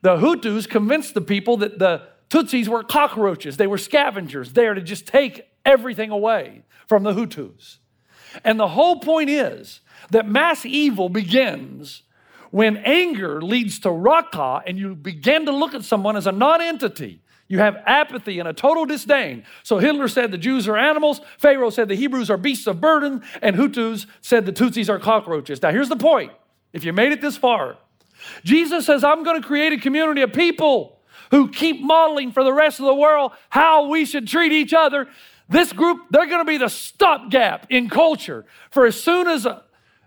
The 0.03 0.17
Hutus 0.19 0.69
convinced 0.69 1.15
the 1.15 1.21
people 1.21 1.57
that 1.57 1.79
the 1.79 2.03
Tutsis 2.31 2.69
were 2.69 2.85
cockroaches, 2.85 3.57
they 3.57 3.67
were 3.67 3.79
scavengers 3.79 4.53
there 4.53 4.75
to 4.75 4.81
just 4.81 5.07
take 5.07 5.49
everything 5.65 6.11
away 6.11 6.63
from 6.87 7.03
the 7.03 7.13
Hutus. 7.13 7.79
And 8.45 8.61
the 8.61 8.69
whole 8.69 9.01
point 9.01 9.31
is 9.31 9.81
that 10.11 10.29
mass 10.29 10.67
evil 10.67 11.09
begins 11.09 12.03
when 12.51 12.77
anger 12.79 13.41
leads 13.41 13.79
to 13.81 13.91
raka 13.91 14.63
and 14.67 14.79
you 14.79 14.95
begin 14.95 15.47
to 15.47 15.53
look 15.53 15.75
at 15.75 15.85
someone 15.85 16.17
as 16.17 16.27
a 16.27 16.33
non 16.33 16.61
entity. 16.61 17.23
You 17.49 17.59
have 17.61 17.83
apathy 17.87 18.39
and 18.39 18.49
a 18.49 18.53
total 18.53 18.87
disdain. 18.87 19.45
So 19.63 19.79
Hitler 19.79 20.09
said 20.09 20.31
the 20.31 20.39
Jews 20.39 20.67
are 20.67 20.77
animals, 20.77 21.21
Pharaoh 21.39 21.71
said 21.71 21.89
the 21.89 21.95
Hebrews 21.95 22.31
are 22.31 22.37
beasts 22.37 22.67
of 22.67 22.81
burden, 22.81 23.23
and 23.41 23.57
Hutus 23.57 24.07
said 24.21 24.47
the 24.47 24.53
Tutsis 24.53 24.89
are 24.89 24.99
cockroaches. 24.99 25.63
Now, 25.63 25.71
here's 25.71 25.89
the 25.89 25.97
point 25.97 26.33
if 26.73 26.85
you 26.85 26.93
made 26.93 27.13
it 27.13 27.21
this 27.21 27.37
far, 27.37 27.77
Jesus 28.45 28.87
says, 28.87 29.05
I'm 29.05 29.23
going 29.23 29.41
to 29.41 29.47
create 29.47 29.73
a 29.73 29.79
community 29.79 30.23
of 30.23 30.33
people 30.33 30.99
who 31.31 31.49
keep 31.51 31.81
modeling 31.81 32.33
for 32.33 32.45
the 32.45 32.53
rest 32.53 32.81
of 32.81 32.87
the 32.87 32.95
world 32.95 33.33
how 33.51 33.89
we 33.89 34.05
should 34.05 34.27
treat 34.27 34.53
each 34.53 34.73
other. 34.73 35.09
This 35.49 35.73
group, 35.73 36.01
they're 36.11 36.27
going 36.27 36.41
to 36.41 36.45
be 36.45 36.59
the 36.59 36.69
stopgap 36.69 37.67
in 37.71 37.89
culture. 37.89 38.45
For 38.71 38.87
as 38.87 39.01
soon 39.01 39.29
as 39.29 39.47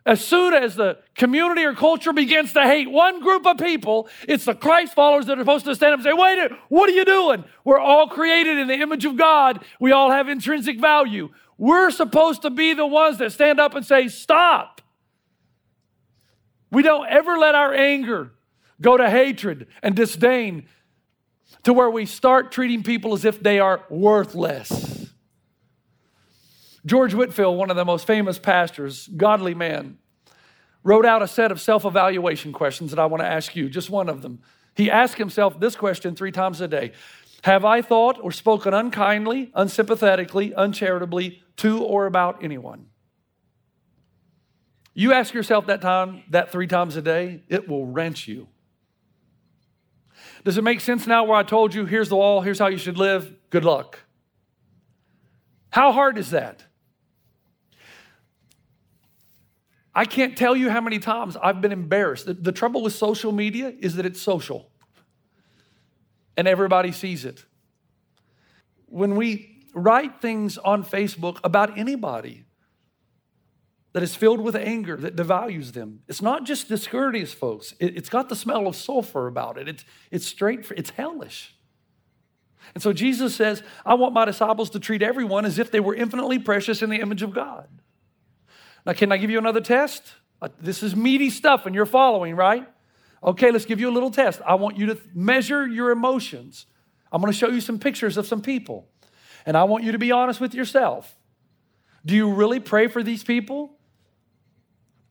as 0.10 0.26
soon 0.26 0.56
as 0.56 0.76
the 0.76 0.98
community 1.14 1.64
or 1.64 1.76
culture 1.76 2.12
begins 2.12 2.52
to 2.54 2.64
hate 2.64 2.90
one 2.90 3.22
group 3.22 3.46
of 3.46 3.60
people, 3.60 4.10
it's 4.28 4.46
the 4.46 4.56
Christ 4.56 4.96
followers 4.96 5.28
that 5.28 5.38
are 5.38 5.42
supposed 5.42 5.66
to 5.66 5.76
stand 5.76 5.94
up 5.94 6.00
and 6.00 6.04
say, 6.04 6.14
Wait, 6.14 6.40
a 6.40 6.58
what 6.68 6.90
are 6.90 6.94
you 6.94 7.06
doing? 7.06 7.44
We're 7.64 7.78
all 7.78 8.08
created 8.08 8.58
in 8.58 8.68
the 8.68 8.74
image 8.74 9.06
of 9.06 9.18
God. 9.18 9.64
We 9.80 9.92
all 9.92 10.10
have 10.10 10.28
intrinsic 10.28 10.82
value. 10.82 11.30
We're 11.60 11.92
supposed 11.92 12.42
to 12.42 12.50
be 12.50 12.74
the 12.74 12.88
ones 12.88 13.20
that 13.20 13.34
stand 13.34 13.60
up 13.60 13.76
and 13.76 13.86
say, 13.86 14.08
Stop. 14.08 14.82
We 16.72 16.82
don't 16.82 17.08
ever 17.08 17.38
let 17.38 17.54
our 17.54 17.72
anger 17.72 18.32
go 18.82 18.98
to 18.98 19.08
hatred 19.08 19.68
and 19.84 19.96
disdain 19.96 20.68
to 21.66 21.72
where 21.72 21.90
we 21.92 22.08
start 22.08 22.52
treating 22.52 22.82
people 22.82 23.14
as 23.14 23.26
if 23.26 23.44
they 23.44 23.60
are 23.60 23.86
worthless. 23.92 24.89
George 26.90 27.14
Whitefield, 27.14 27.56
one 27.56 27.70
of 27.70 27.76
the 27.76 27.86
most 27.86 28.08
famous 28.08 28.40
pastors, 28.40 29.08
godly 29.16 29.54
man, 29.54 30.00
wrote 30.84 31.06
out 31.06 31.22
a 31.22 31.28
set 31.28 31.52
of 31.52 31.62
self 31.62 31.86
evaluation 31.86 32.52
questions 32.52 32.90
that 32.90 32.98
I 32.98 33.06
want 33.06 33.22
to 33.22 33.28
ask 33.28 33.56
you, 33.56 33.70
just 33.70 33.92
one 33.92 34.10
of 34.10 34.24
them. 34.24 34.42
He 34.76 34.90
asked 34.90 35.20
himself 35.20 35.60
this 35.60 35.76
question 35.76 36.16
three 36.16 36.32
times 36.32 36.62
a 36.62 36.68
day 36.68 36.94
Have 37.44 37.64
I 37.64 37.84
thought 37.84 38.18
or 38.20 38.32
spoken 38.32 38.74
unkindly, 38.74 39.52
unsympathetically, 39.54 40.52
uncharitably 40.58 41.44
to 41.58 41.84
or 41.84 42.08
about 42.08 42.44
anyone? 42.44 42.88
You 44.96 45.14
ask 45.14 45.32
yourself 45.32 45.68
that 45.68 45.84
time, 45.84 46.24
that 46.32 46.52
three 46.52 46.66
times 46.66 46.96
a 46.96 47.04
day, 47.04 47.44
it 47.50 47.70
will 47.70 47.86
wrench 47.86 48.28
you. 48.28 48.48
Does 50.44 50.58
it 50.58 50.64
make 50.64 50.82
sense 50.82 51.06
now 51.06 51.24
where 51.24 51.38
I 51.38 51.44
told 51.44 51.76
you, 51.76 51.86
here's 51.86 52.10
the 52.10 52.16
wall, 52.16 52.42
here's 52.42 52.58
how 52.58 52.66
you 52.66 52.80
should 52.80 52.98
live? 52.98 53.32
Good 53.52 53.64
luck. 53.64 54.00
How 55.70 55.92
hard 55.92 56.18
is 56.18 56.32
that? 56.32 56.64
I 59.94 60.06
can't 60.06 60.38
tell 60.38 60.56
you 60.56 60.70
how 60.70 60.82
many 60.82 61.00
times 61.00 61.36
I've 61.42 61.62
been 61.62 61.72
embarrassed. 61.72 62.26
The, 62.26 62.34
the, 62.34 62.52
trouble 62.52 62.84
with 62.84 62.94
social 62.94 63.32
media 63.32 63.74
is 63.80 63.96
that 63.96 64.06
it's 64.06 64.22
social 64.22 64.70
and 66.38 66.48
everybody 66.48 66.92
sees 66.92 67.26
it. 67.26 67.44
When 68.86 69.16
we 69.16 69.64
write 69.74 70.22
things 70.22 70.58
on 70.58 70.84
Facebook 70.84 71.40
about 71.44 71.78
anybody 71.78 72.46
that 73.94 74.04
is 74.04 74.16
filled 74.16 74.40
with 74.40 74.56
anger, 74.56 74.96
that 74.98 75.16
devalues 75.16 75.74
them, 75.74 76.02
it's 76.08 76.22
not 76.22 76.46
just 76.46 76.70
discourteous, 76.70 77.34
folks. 77.34 77.74
It, 77.80 77.96
has 77.96 78.10
got 78.10 78.30
the 78.30 78.36
smell 78.36 78.68
of 78.68 78.76
sulfur 78.76 79.28
about 79.28 79.58
it. 79.58 79.68
It's, 79.68 79.86
it's 80.12 80.26
straight, 80.26 80.72
it's 80.78 80.92
hellish. 80.92 81.56
And 82.74 82.84
so 82.84 82.94
Jesus 82.94 83.36
says, 83.36 83.64
I 83.86 83.96
want 83.96 84.14
my 84.14 84.26
disciples 84.26 84.70
to 84.72 84.80
treat 84.80 85.02
everyone 85.02 85.46
as 85.46 85.58
if 85.58 85.72
they 85.72 85.80
were 85.80 85.96
infinitely 85.96 86.40
precious 86.40 86.82
in 86.82 86.90
the 86.90 87.00
image 87.00 87.24
of 87.24 87.34
God. 87.34 87.68
Now, 88.86 88.94
can 88.94 89.12
I 89.12 89.18
give 89.18 89.30
you 89.30 89.38
another 89.38 89.62
test? 89.62 90.14
Uh, 90.42 90.50
this 90.60 90.84
is 90.84 90.96
meaty 90.96 91.30
stuff 91.30 91.66
and 91.66 91.76
you're 91.76 91.86
following, 91.86 92.36
right? 92.36 92.68
Okay, 93.24 93.52
let's 93.52 93.66
give 93.66 93.80
you 93.80 93.90
a 93.90 93.92
little 93.92 94.12
test. 94.12 94.42
I 94.46 94.56
want 94.56 94.78
you 94.78 94.88
to 94.88 94.98
measure 95.14 95.68
your 95.68 95.92
emotions. 95.92 96.66
I'm 97.12 97.22
going 97.22 97.32
to 97.32 97.38
show 97.38 97.50
you 97.50 97.62
some 97.62 97.80
pictures 97.80 98.18
of 98.18 98.26
some 98.26 98.42
people. 98.42 98.88
And 99.46 99.58
I 99.58 99.64
want 99.66 99.84
you 99.84 99.92
to 99.92 99.98
be 99.98 100.12
honest 100.12 100.40
with 100.40 100.54
yourself. 100.54 101.16
Do 102.06 102.16
you 102.16 102.32
really 102.34 102.60
pray 102.60 102.88
for 102.88 103.04
these 103.04 103.24
people? 103.24 103.78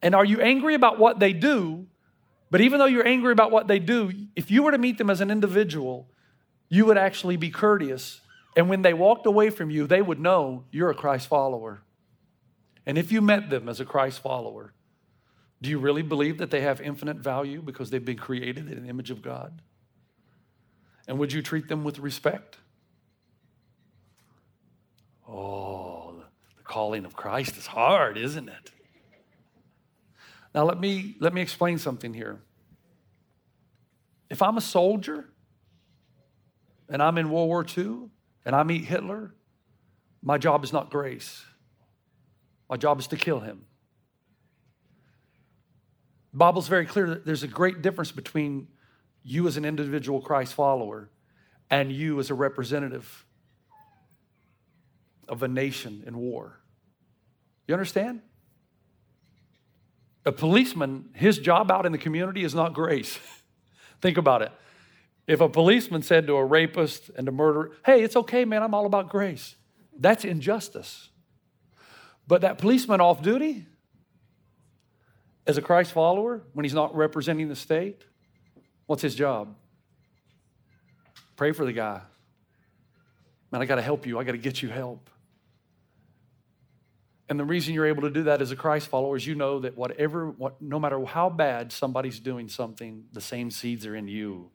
And 0.00 0.14
are 0.14 0.24
you 0.24 0.40
angry 0.40 0.74
about 0.74 0.98
what 0.98 1.18
they 1.18 1.33
do? 1.33 1.87
But 2.50 2.61
even 2.62 2.78
though 2.78 2.87
you're 2.87 3.07
angry 3.07 3.33
about 3.33 3.50
what 3.50 3.68
they 3.68 3.78
do, 3.78 4.12
if 4.35 4.50
you 4.50 4.62
were 4.62 4.70
to 4.70 4.78
meet 4.78 4.96
them 4.96 5.11
as 5.11 5.20
an 5.20 5.31
individual, 5.31 6.09
you 6.68 6.87
would 6.87 6.96
actually 6.96 7.37
be 7.37 7.50
courteous. 7.50 8.20
And 8.57 8.70
when 8.70 8.83
they 8.83 8.94
walked 8.94 9.26
away 9.26 9.50
from 9.50 9.70
you, 9.70 9.87
they 9.87 10.00
would 10.00 10.18
know 10.18 10.64
you're 10.70 10.90
a 10.90 10.94
Christ 10.94 11.28
follower. 11.28 11.83
And 12.88 12.96
if 12.96 13.12
you 13.12 13.20
met 13.20 13.51
them 13.51 13.68
as 13.68 13.81
a 13.81 13.85
Christ 13.85 14.20
follower, 14.20 14.72
do 15.61 15.68
you 15.68 15.79
really 15.79 16.01
believe 16.01 16.38
that 16.38 16.51
they 16.51 16.62
have 16.62 16.81
infinite 16.81 17.18
value 17.18 17.61
because 17.61 17.90
they've 17.90 18.03
been 18.03 18.16
created 18.16 18.72
in 18.72 18.85
the 18.85 18.88
image 18.88 19.11
of 19.11 19.20
God? 19.20 19.61
And 21.07 21.18
would 21.18 21.31
you 21.31 21.42
treat 21.42 21.68
them 21.68 21.85
with 21.85 21.98
respect? 21.98 22.57
Oh, 25.29 26.14
the 26.57 26.62
calling 26.62 27.05
of 27.05 27.14
Christ 27.14 27.59
is 27.59 27.66
hard, 27.66 28.16
isn't 28.16 28.48
it? 28.48 28.70
Now 30.55 30.64
let 30.64 30.81
me 30.81 31.14
let 31.20 31.35
me 31.35 31.42
explain 31.42 31.77
something 31.77 32.14
here. 32.14 32.40
If 34.31 34.40
I'm 34.40 34.57
a 34.57 34.62
soldier 34.62 35.29
and 36.88 37.03
I'm 37.03 37.18
in 37.18 37.29
World 37.29 37.48
War 37.48 37.66
II 37.77 38.09
and 38.46 38.57
I 38.57 38.62
meet 38.62 38.87
Hitler, 38.87 39.35
my 40.22 40.38
job 40.38 40.64
is 40.64 40.72
not 40.72 40.90
grace. 40.90 41.44
My 42.68 42.76
job 42.76 42.98
is 43.00 43.07
to 43.09 43.16
kill 43.16 43.40
him. 43.40 43.64
The 46.33 46.38
Bible's 46.38 46.68
very 46.68 46.87
clear 46.87 47.09
that 47.09 47.24
there's 47.24 47.42
a 47.42 47.48
great 47.48 47.83
difference 47.83 48.12
between 48.12 48.68
you 49.22 49.46
as 49.46 49.57
an 49.57 49.64
individual 49.64 50.20
Christ 50.20 50.54
follower 50.54 51.11
and 51.70 51.92
you 51.92 52.18
as 52.18 52.31
a 52.31 52.35
representative 52.35 53.26
of 55.28 55.42
a 55.42 55.48
nation 55.48 56.02
in 56.07 56.16
war. 56.16 56.61
You 57.66 57.74
understand? 57.74 58.22
A 60.24 60.33
policeman, 60.33 61.11
his 61.14 61.38
job 61.38 61.70
out 61.70 61.87
in 61.87 61.92
the 61.92 61.98
community 61.98 62.44
is 62.44 62.54
not 62.54 62.74
grace. 62.74 63.18
Think 64.00 64.18
about 64.18 64.42
it. 64.42 64.52
If 65.26 65.40
a 65.40 65.48
policeman 65.48 66.02
said 66.02 66.26
to 66.26 66.37
a 66.37 66.44
rapist 66.44 67.11
and 67.16 67.28
a 67.28 67.33
murderer, 67.33 67.72
hey, 67.85 68.02
it's 68.02 68.16
okay, 68.16 68.44
man, 68.46 68.62
I'm 68.62 68.74
all 68.74 68.87
about 68.87 69.11
grace, 69.11 69.57
that's 69.98 70.24
injustice. 70.24 71.11
But 72.29 72.43
that 72.43 72.59
policeman 72.59 73.01
off 73.01 73.23
duty, 73.23 73.64
as 75.47 75.57
a 75.57 75.62
Christ 75.62 75.93
follower, 75.93 76.43
when 76.53 76.64
he's 76.64 76.75
not 76.75 76.95
representing 76.95 77.49
the 77.49 77.57
state, 77.57 78.03
what's 78.85 79.01
his 79.01 79.14
job? 79.14 79.57
Pray 81.37 81.53
for 81.53 81.64
the 81.64 81.73
guy. 81.73 82.03
Man, 83.51 83.62
I 83.62 83.64
got 83.64 83.77
to 83.77 83.83
help 83.83 84.07
you. 84.07 84.19
I 84.19 84.25
got 84.25 84.33
to 84.33 84.38
get 84.38 84.61
you 84.62 84.69
help. 84.69 85.09
And 87.31 87.41
the 87.41 87.45
reason 87.45 87.73
you're 87.73 87.87
able 87.87 88.03
to 88.03 88.11
do 88.11 88.25
that 88.25 88.43
as 88.43 88.51
a 88.51 88.57
Christ 88.57 88.88
follower 88.88 89.17
is 89.17 89.27
you 89.27 89.35
know 89.35 89.61
that 89.61 89.77
whatever, 89.77 90.29
what, 90.31 90.61
no 90.61 90.79
matter 90.79 91.03
how 91.07 91.31
bad 91.31 91.73
somebody's 91.73 92.21
doing 92.21 92.49
something, 92.49 93.05
the 93.12 93.21
same 93.23 93.51
seeds 93.51 93.87
are 93.87 93.97
in 93.97 94.07
you. 94.07 94.51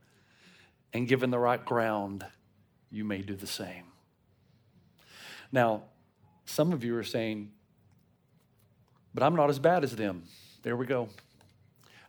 And 0.92 1.08
given 1.08 1.32
the 1.32 1.40
right 1.40 1.64
ground, 1.64 2.24
you 2.92 3.04
may 3.04 3.24
do 3.24 3.36
the 3.36 3.48
same. 3.48 3.86
Now, 5.52 5.84
some 6.46 6.72
of 6.72 6.84
you 6.84 6.96
are 6.98 7.04
saying, 7.04 7.52
but 9.14 9.24
I'm 9.24 9.36
not 9.36 9.50
as 9.50 9.60
bad 9.60 9.84
as 9.84 9.96
them. 9.96 10.24
There 10.64 10.76
we 10.76 10.86
go. 10.86 11.10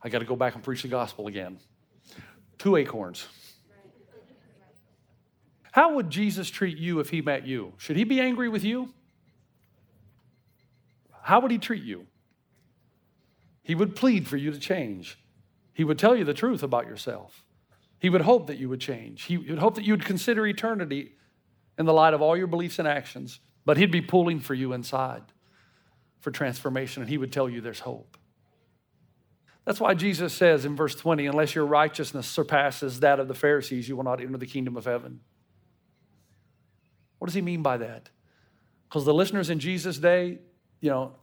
I 0.01 0.09
got 0.09 0.19
to 0.19 0.25
go 0.25 0.35
back 0.35 0.55
and 0.55 0.63
preach 0.63 0.81
the 0.81 0.87
gospel 0.87 1.27
again. 1.27 1.59
Two 2.57 2.75
acorns. 2.75 3.27
How 5.71 5.95
would 5.95 6.09
Jesus 6.09 6.49
treat 6.49 6.77
you 6.77 6.99
if 6.99 7.09
he 7.09 7.21
met 7.21 7.45
you? 7.45 7.73
Should 7.77 7.97
he 7.97 8.05
be 8.05 8.21
angry 8.21 8.47
with 8.47 8.63
you? 8.63 8.93
How 11.21 11.41
would 11.41 11.51
he 11.51 11.57
treat 11.57 11.83
you? 11.83 12.07
He 13.61 13.75
would 13.75 13.95
plead 13.95 14.27
for 14.27 14.37
you 14.37 14.51
to 14.51 14.59
change. 14.59 15.17
He 15.73 15.83
would 15.83 15.99
tell 15.99 16.15
you 16.15 16.23
the 16.23 16.33
truth 16.33 16.63
about 16.63 16.87
yourself. 16.87 17.43
He 17.99 18.09
would 18.09 18.21
hope 18.21 18.47
that 18.47 18.57
you 18.57 18.69
would 18.69 18.79
change. 18.79 19.23
He 19.23 19.37
would 19.37 19.57
hope 19.57 19.75
that 19.75 19.83
you 19.83 19.93
would 19.93 20.05
consider 20.05 20.45
eternity 20.45 21.13
in 21.77 21.85
the 21.85 21.93
light 21.93 22.13
of 22.13 22.21
all 22.21 22.37
your 22.37 22.47
beliefs 22.47 22.79
and 22.79 22.87
actions. 22.87 23.39
But 23.65 23.77
he'd 23.77 23.91
be 23.91 24.01
pulling 24.01 24.39
for 24.39 24.53
you 24.53 24.71
inside 24.71 25.23
for 26.25 26.31
transformation, 26.31 27.03
and 27.03 27.09
he 27.09 27.19
would 27.19 27.31
tell 27.31 27.47
you 27.47 27.61
there's 27.61 27.81
hope. 27.81 28.17
That's 29.63 29.79
why 29.79 29.93
Jesus 29.93 30.33
says 30.33 30.65
in 30.65 30.75
verse 30.75 30.95
20, 30.95 31.27
unless 31.27 31.53
your 31.53 31.67
righteousness 31.67 32.25
surpasses 32.25 33.01
that 33.01 33.19
of 33.19 33.27
the 33.27 33.35
Pharisees, 33.35 33.87
you 33.87 33.95
will 33.95 34.05
not 34.05 34.19
enter 34.19 34.35
the 34.39 34.47
kingdom 34.47 34.75
of 34.75 34.85
heaven. 34.85 35.19
What 37.19 37.27
does 37.27 37.35
he 37.35 37.43
mean 37.43 37.61
by 37.61 37.77
that? 37.77 38.09
Because 38.89 39.05
the 39.05 39.13
listeners 39.13 39.51
in 39.51 39.59
Jesus' 39.59 39.99
day, 39.99 40.39
you 40.81 40.89
know, 40.89 41.13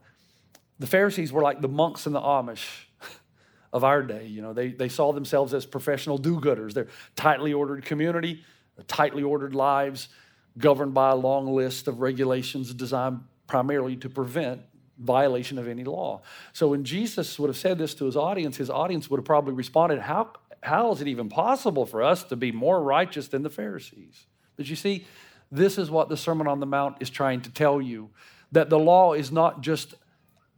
the 0.78 0.86
Pharisees 0.86 1.32
were 1.32 1.42
like 1.42 1.60
the 1.60 1.68
monks 1.68 2.06
and 2.06 2.14
the 2.14 2.20
Amish 2.20 2.84
of 3.72 3.82
our 3.82 4.04
day. 4.04 4.26
You 4.26 4.40
know, 4.40 4.52
they, 4.52 4.68
they 4.68 4.88
saw 4.88 5.12
themselves 5.12 5.52
as 5.52 5.66
professional 5.66 6.16
do 6.16 6.38
gooders. 6.38 6.74
They're 6.74 6.86
tightly 7.16 7.52
ordered 7.52 7.84
community, 7.84 8.44
tightly 8.86 9.24
ordered 9.24 9.52
lives, 9.52 10.10
governed 10.58 10.94
by 10.94 11.10
a 11.10 11.16
long 11.16 11.52
list 11.52 11.88
of 11.88 11.98
regulations 11.98 12.72
designed 12.72 13.22
primarily 13.48 13.96
to 13.96 14.08
prevent 14.08 14.62
violation 14.98 15.58
of 15.58 15.68
any 15.68 15.84
law. 15.84 16.22
So 16.52 16.68
when 16.68 16.84
Jesus 16.84 17.38
would 17.38 17.48
have 17.48 17.56
said 17.56 17.78
this 17.78 17.94
to 17.94 18.04
his 18.04 18.16
audience, 18.16 18.56
his 18.56 18.70
audience 18.70 19.10
would 19.10 19.18
have 19.18 19.24
probably 19.24 19.54
responded, 19.54 20.00
How, 20.00 20.32
how 20.62 20.92
is 20.92 21.00
it 21.00 21.08
even 21.08 21.28
possible 21.28 21.86
for 21.86 22.02
us 22.02 22.22
to 22.24 22.36
be 22.36 22.52
more 22.52 22.82
righteous 22.82 23.28
than 23.28 23.42
the 23.42 23.50
Pharisees? 23.50 24.26
But 24.56 24.68
you 24.68 24.76
see, 24.76 25.06
this 25.50 25.78
is 25.78 25.90
what 25.90 26.08
the 26.08 26.16
Sermon 26.16 26.46
on 26.46 26.60
the 26.60 26.66
Mount 26.66 26.96
is 27.00 27.10
trying 27.10 27.40
to 27.42 27.50
tell 27.50 27.80
you 27.80 28.10
that 28.52 28.70
the 28.70 28.78
law 28.78 29.12
is 29.14 29.32
not 29.32 29.60
just 29.60 29.94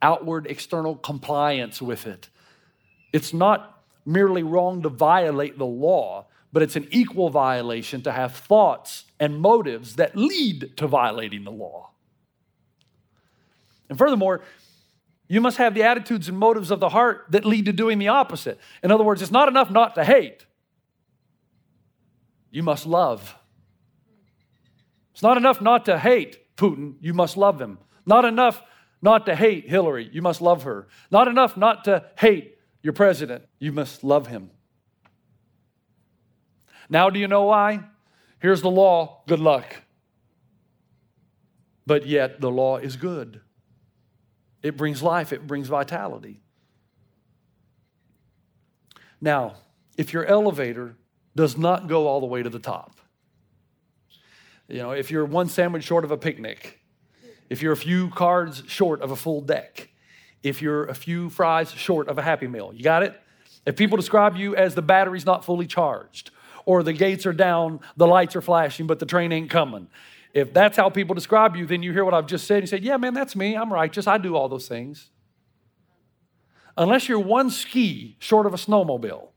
outward 0.03 0.47
external 0.47 0.97
compliance 0.97 1.81
with 1.81 2.07
it. 2.07 2.29
It's 3.13 3.33
not 3.33 3.83
merely 4.05 4.43
wrong 4.43 4.83
to 4.83 4.89
violate 4.89 5.59
the 5.59 5.67
law, 5.67 6.27
but 6.53 6.63
it's 6.63 6.77
an 6.77 6.87
equal 6.91 7.31
violation 7.31 8.03
to 8.03 8.13
have 8.13 8.35
thoughts 8.35 9.05
and 9.19 9.41
motives 9.41 9.97
that 9.97 10.17
lead 10.17 10.77
to 10.77 10.87
violating 10.87 11.45
the 11.45 11.51
law. 11.51 11.91
And 13.89 13.99
furthermore, 13.99 14.43
you 15.29 15.41
must 15.41 15.57
have 15.57 15.75
the 15.75 15.83
attitudes 15.83 16.29
and 16.29 16.39
motives 16.39 16.71
of 16.71 16.81
the 16.81 16.91
heart 16.91 17.27
that 17.31 17.45
lead 17.45 17.65
to 17.67 17.73
doing 17.73 17.99
the 17.99 18.09
opposite. 18.09 18.59
In 18.83 18.91
other 18.91 19.05
words, 19.05 19.23
it's 19.23 19.31
not 19.31 19.49
enough 19.49 19.71
not 19.71 19.95
to 19.95 20.05
hate, 20.05 20.47
you 22.51 22.63
must 22.63 22.87
love. 22.87 23.35
It's 25.13 25.23
not 25.23 25.37
enough 25.37 25.61
not 25.61 25.85
to 25.87 25.99
hate 25.99 26.57
Putin, 26.57 26.95
you 27.01 27.15
must 27.15 27.37
love 27.37 27.61
him. 27.61 27.79
Not 28.07 28.25
enough 28.25 28.63
not 29.01 29.27
to 29.27 29.35
hate 29.35 29.69
Hillary, 29.69 30.09
you 30.13 30.23
must 30.23 30.41
love 30.41 30.65
her. 30.65 30.89
Not 31.11 31.29
enough 31.29 31.57
not 31.57 31.85
to 31.85 32.05
hate 32.19 32.59
your 32.83 32.93
president, 32.93 33.45
you 33.59 33.73
must 33.73 34.05
love 34.05 34.27
him. 34.27 34.51
Now, 36.89 37.11
do 37.11 37.19
you 37.19 37.29
know 37.29 37.45
why? 37.45 37.81
Here's 38.41 38.61
the 38.61 38.71
law, 38.71 39.23
good 39.27 39.41
luck. 39.41 39.83
But 41.87 42.07
yet, 42.07 42.41
the 42.41 42.51
law 42.51 42.77
is 42.77 42.97
good. 42.97 43.41
It 44.65 44.79
brings 44.79 45.03
life, 45.03 45.33
it 45.33 45.47
brings 45.47 45.69
vitality. 45.69 46.41
Now, 49.21 49.57
if 49.99 50.15
your 50.15 50.25
elevator 50.25 50.97
does 51.37 51.59
not 51.59 51.87
go 51.87 52.07
all 52.07 52.21
the 52.21 52.27
way 52.27 52.43
to 52.43 52.49
the 52.49 52.59
top, 52.59 52.99
you 54.67 54.79
know, 54.79 54.93
if 54.93 55.11
you're 55.11 55.27
one 55.27 55.51
sandwich 55.51 55.85
short 55.85 56.03
of 56.03 56.11
a 56.11 56.17
picnic, 56.17 56.81
if 57.51 57.61
you're 57.61 57.75
a 57.75 57.77
few 57.77 58.09
cards 58.09 58.63
short 58.67 59.03
of 59.03 59.11
a 59.11 59.17
full 59.17 59.43
deck, 59.43 59.91
if 60.43 60.63
you're 60.63 60.87
a 60.87 60.95
few 60.95 61.29
fries 61.29 61.71
short 61.71 62.09
of 62.09 62.17
a 62.17 62.23
happy 62.23 62.47
meal, 62.47 62.73
you 62.75 62.83
got 62.83 63.03
it? 63.03 63.15
If 63.67 63.77
people 63.77 63.99
describe 63.99 64.35
you 64.35 64.57
as 64.57 64.75
the 64.75 64.83
battery's 64.83 65.27
not 65.27 65.45
fully 65.45 65.67
charged, 65.67 66.31
or 66.65 66.83
the 66.83 66.95
gates 66.95 67.27
are 67.27 67.35
down, 67.35 67.81
the 67.99 68.07
lights 68.07 68.35
are 68.35 68.41
flashing, 68.41 68.87
but 68.87 68.99
the 68.99 69.05
train 69.05 69.31
ain't 69.31 69.51
coming. 69.51 69.89
If 70.35 70.53
that's 70.53 70.77
how 70.77 70.91
people 70.91 71.15
describe 71.15 71.57
you, 71.57 71.65
then 71.65 71.83
you 71.83 71.93
hear 71.93 72.05
what 72.05 72.13
I've 72.13 72.27
just 72.27 72.47
said. 72.47 72.63
You 72.63 72.67
say, 72.67 72.81
Yeah, 72.81 72.97
man, 72.99 73.15
that's 73.15 73.35
me. 73.35 73.57
I'm 73.57 73.73
righteous. 73.73 74.07
I 74.07 74.19
do 74.19 74.37
all 74.37 74.49
those 74.49 74.69
things. 74.69 75.11
Unless 76.77 77.09
you're 77.09 77.21
one 77.21 77.51
ski 77.51 78.17
short 78.19 78.47
of 78.47 78.53
a 78.53 78.57
snowmobile, 78.57 79.29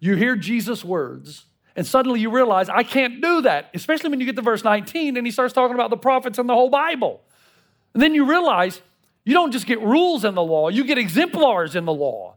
you 0.00 0.16
hear 0.16 0.36
Jesus' 0.36 0.84
words, 0.84 1.46
and 1.74 1.86
suddenly 1.86 2.20
you 2.20 2.30
realize, 2.30 2.68
I 2.68 2.82
can't 2.82 3.22
do 3.22 3.40
that, 3.42 3.70
especially 3.72 4.10
when 4.10 4.20
you 4.20 4.26
get 4.26 4.36
to 4.36 4.42
verse 4.42 4.62
19 4.62 5.16
and 5.16 5.26
he 5.26 5.30
starts 5.30 5.54
talking 5.54 5.74
about 5.74 5.88
the 5.88 5.96
prophets 5.96 6.38
and 6.38 6.46
the 6.46 6.52
whole 6.52 6.68
Bible. 6.68 7.22
And 7.94 8.02
then 8.02 8.14
you 8.14 8.28
realize 8.28 8.82
you 9.24 9.32
don't 9.32 9.50
just 9.50 9.66
get 9.66 9.80
rules 9.80 10.26
in 10.26 10.34
the 10.34 10.42
law, 10.42 10.68
you 10.68 10.84
get 10.84 10.98
exemplars 10.98 11.74
in 11.74 11.86
the 11.86 11.94
law. 11.94 12.36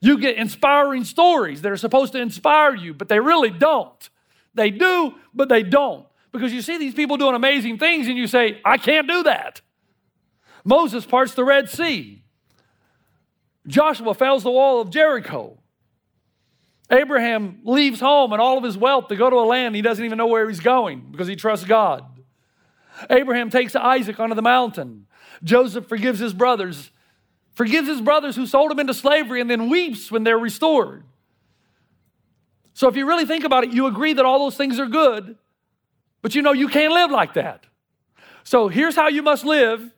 You 0.00 0.18
get 0.18 0.36
inspiring 0.36 1.04
stories 1.04 1.62
that 1.62 1.72
are 1.72 1.78
supposed 1.78 2.12
to 2.12 2.20
inspire 2.20 2.74
you, 2.74 2.92
but 2.92 3.08
they 3.08 3.20
really 3.20 3.48
don't. 3.48 4.10
They 4.52 4.68
do, 4.68 5.14
but 5.32 5.48
they 5.48 5.62
don't. 5.62 6.04
Because 6.34 6.52
you 6.52 6.62
see 6.62 6.78
these 6.78 6.94
people 6.94 7.16
doing 7.16 7.36
amazing 7.36 7.78
things 7.78 8.08
and 8.08 8.18
you 8.18 8.26
say, 8.26 8.60
I 8.64 8.76
can't 8.76 9.06
do 9.06 9.22
that. 9.22 9.60
Moses 10.64 11.06
parts 11.06 11.32
the 11.34 11.44
Red 11.44 11.70
Sea. 11.70 12.24
Joshua 13.68 14.14
fells 14.14 14.42
the 14.42 14.50
wall 14.50 14.80
of 14.80 14.90
Jericho. 14.90 15.56
Abraham 16.90 17.60
leaves 17.62 18.00
home 18.00 18.32
and 18.32 18.42
all 18.42 18.58
of 18.58 18.64
his 18.64 18.76
wealth 18.76 19.06
to 19.08 19.16
go 19.16 19.30
to 19.30 19.36
a 19.36 19.46
land 19.46 19.76
he 19.76 19.80
doesn't 19.80 20.04
even 20.04 20.18
know 20.18 20.26
where 20.26 20.48
he's 20.48 20.58
going 20.58 21.06
because 21.12 21.28
he 21.28 21.36
trusts 21.36 21.64
God. 21.66 22.04
Abraham 23.08 23.48
takes 23.48 23.76
Isaac 23.76 24.18
onto 24.18 24.34
the 24.34 24.42
mountain. 24.42 25.06
Joseph 25.44 25.88
forgives 25.88 26.18
his 26.18 26.34
brothers, 26.34 26.90
forgives 27.52 27.86
his 27.86 28.00
brothers 28.00 28.34
who 28.34 28.46
sold 28.46 28.72
him 28.72 28.80
into 28.80 28.92
slavery 28.92 29.40
and 29.40 29.48
then 29.48 29.70
weeps 29.70 30.10
when 30.10 30.24
they're 30.24 30.36
restored. 30.36 31.04
So 32.72 32.88
if 32.88 32.96
you 32.96 33.06
really 33.06 33.24
think 33.24 33.44
about 33.44 33.62
it, 33.62 33.72
you 33.72 33.86
agree 33.86 34.14
that 34.14 34.24
all 34.24 34.40
those 34.40 34.56
things 34.56 34.80
are 34.80 34.86
good, 34.86 35.36
but 36.24 36.34
you 36.34 36.40
know 36.40 36.52
you 36.52 36.68
can't 36.68 36.94
live 36.94 37.10
like 37.10 37.34
that. 37.34 37.66
So 38.44 38.68
here's 38.68 38.96
how 38.96 39.08
you 39.08 39.22
must 39.22 39.44
live. 39.44 39.92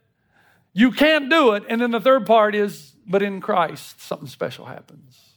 You 0.73 0.91
can't 0.91 1.31
do 1.31 1.53
it. 1.53 1.63
And 1.69 1.81
then 1.81 1.93
the 1.93 2.01
third 2.01 2.27
part 2.27 2.57
is, 2.57 2.97
but 3.07 3.23
in 3.23 3.41
Christ, 3.41 4.01
something 4.01 4.27
special 4.27 4.65
happens. 4.65 5.37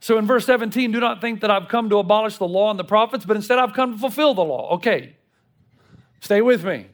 So 0.00 0.18
in 0.18 0.26
verse 0.26 0.44
17, 0.44 0.92
do 0.92 1.00
not 1.00 1.22
think 1.22 1.40
that 1.40 1.50
I've 1.50 1.68
come 1.68 1.88
to 1.88 1.96
abolish 2.00 2.36
the 2.36 2.46
law 2.46 2.68
and 2.68 2.78
the 2.78 2.84
prophets, 2.84 3.24
but 3.24 3.34
instead 3.34 3.58
I've 3.58 3.72
come 3.72 3.94
to 3.94 3.98
fulfill 3.98 4.34
the 4.34 4.44
law. 4.44 4.74
Okay, 4.74 5.16
stay 6.20 6.42
with 6.42 6.66
me. 6.66 6.88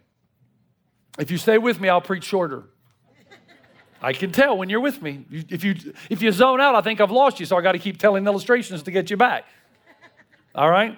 If 1.19 1.33
you 1.33 1.37
stay 1.37 1.59
with 1.59 1.81
me, 1.81 1.89
I'll 1.89 2.01
preach 2.01 2.23
shorter. 2.23 2.63
I 4.01 4.13
can 4.13 4.31
tell 4.31 4.57
when 4.57 4.71
you're 4.71 4.79
with 4.79 5.03
me. 5.03 5.27
If 5.33 5.65
you, 5.65 5.75
if 6.11 6.23
you 6.23 6.31
zone 6.31 6.61
out, 6.61 6.77
I 6.77 6.81
think 6.81 7.01
I've 7.01 7.11
lost 7.11 7.41
you, 7.41 7.47
so 7.47 7.57
I 7.57 7.61
got 7.61 7.73
to 7.73 7.81
keep 7.81 7.99
telling 7.99 8.25
illustrations 8.25 8.85
to 8.85 8.93
get 8.93 9.11
you 9.11 9.17
back. 9.17 9.47
All 10.55 10.71
right? 10.71 10.97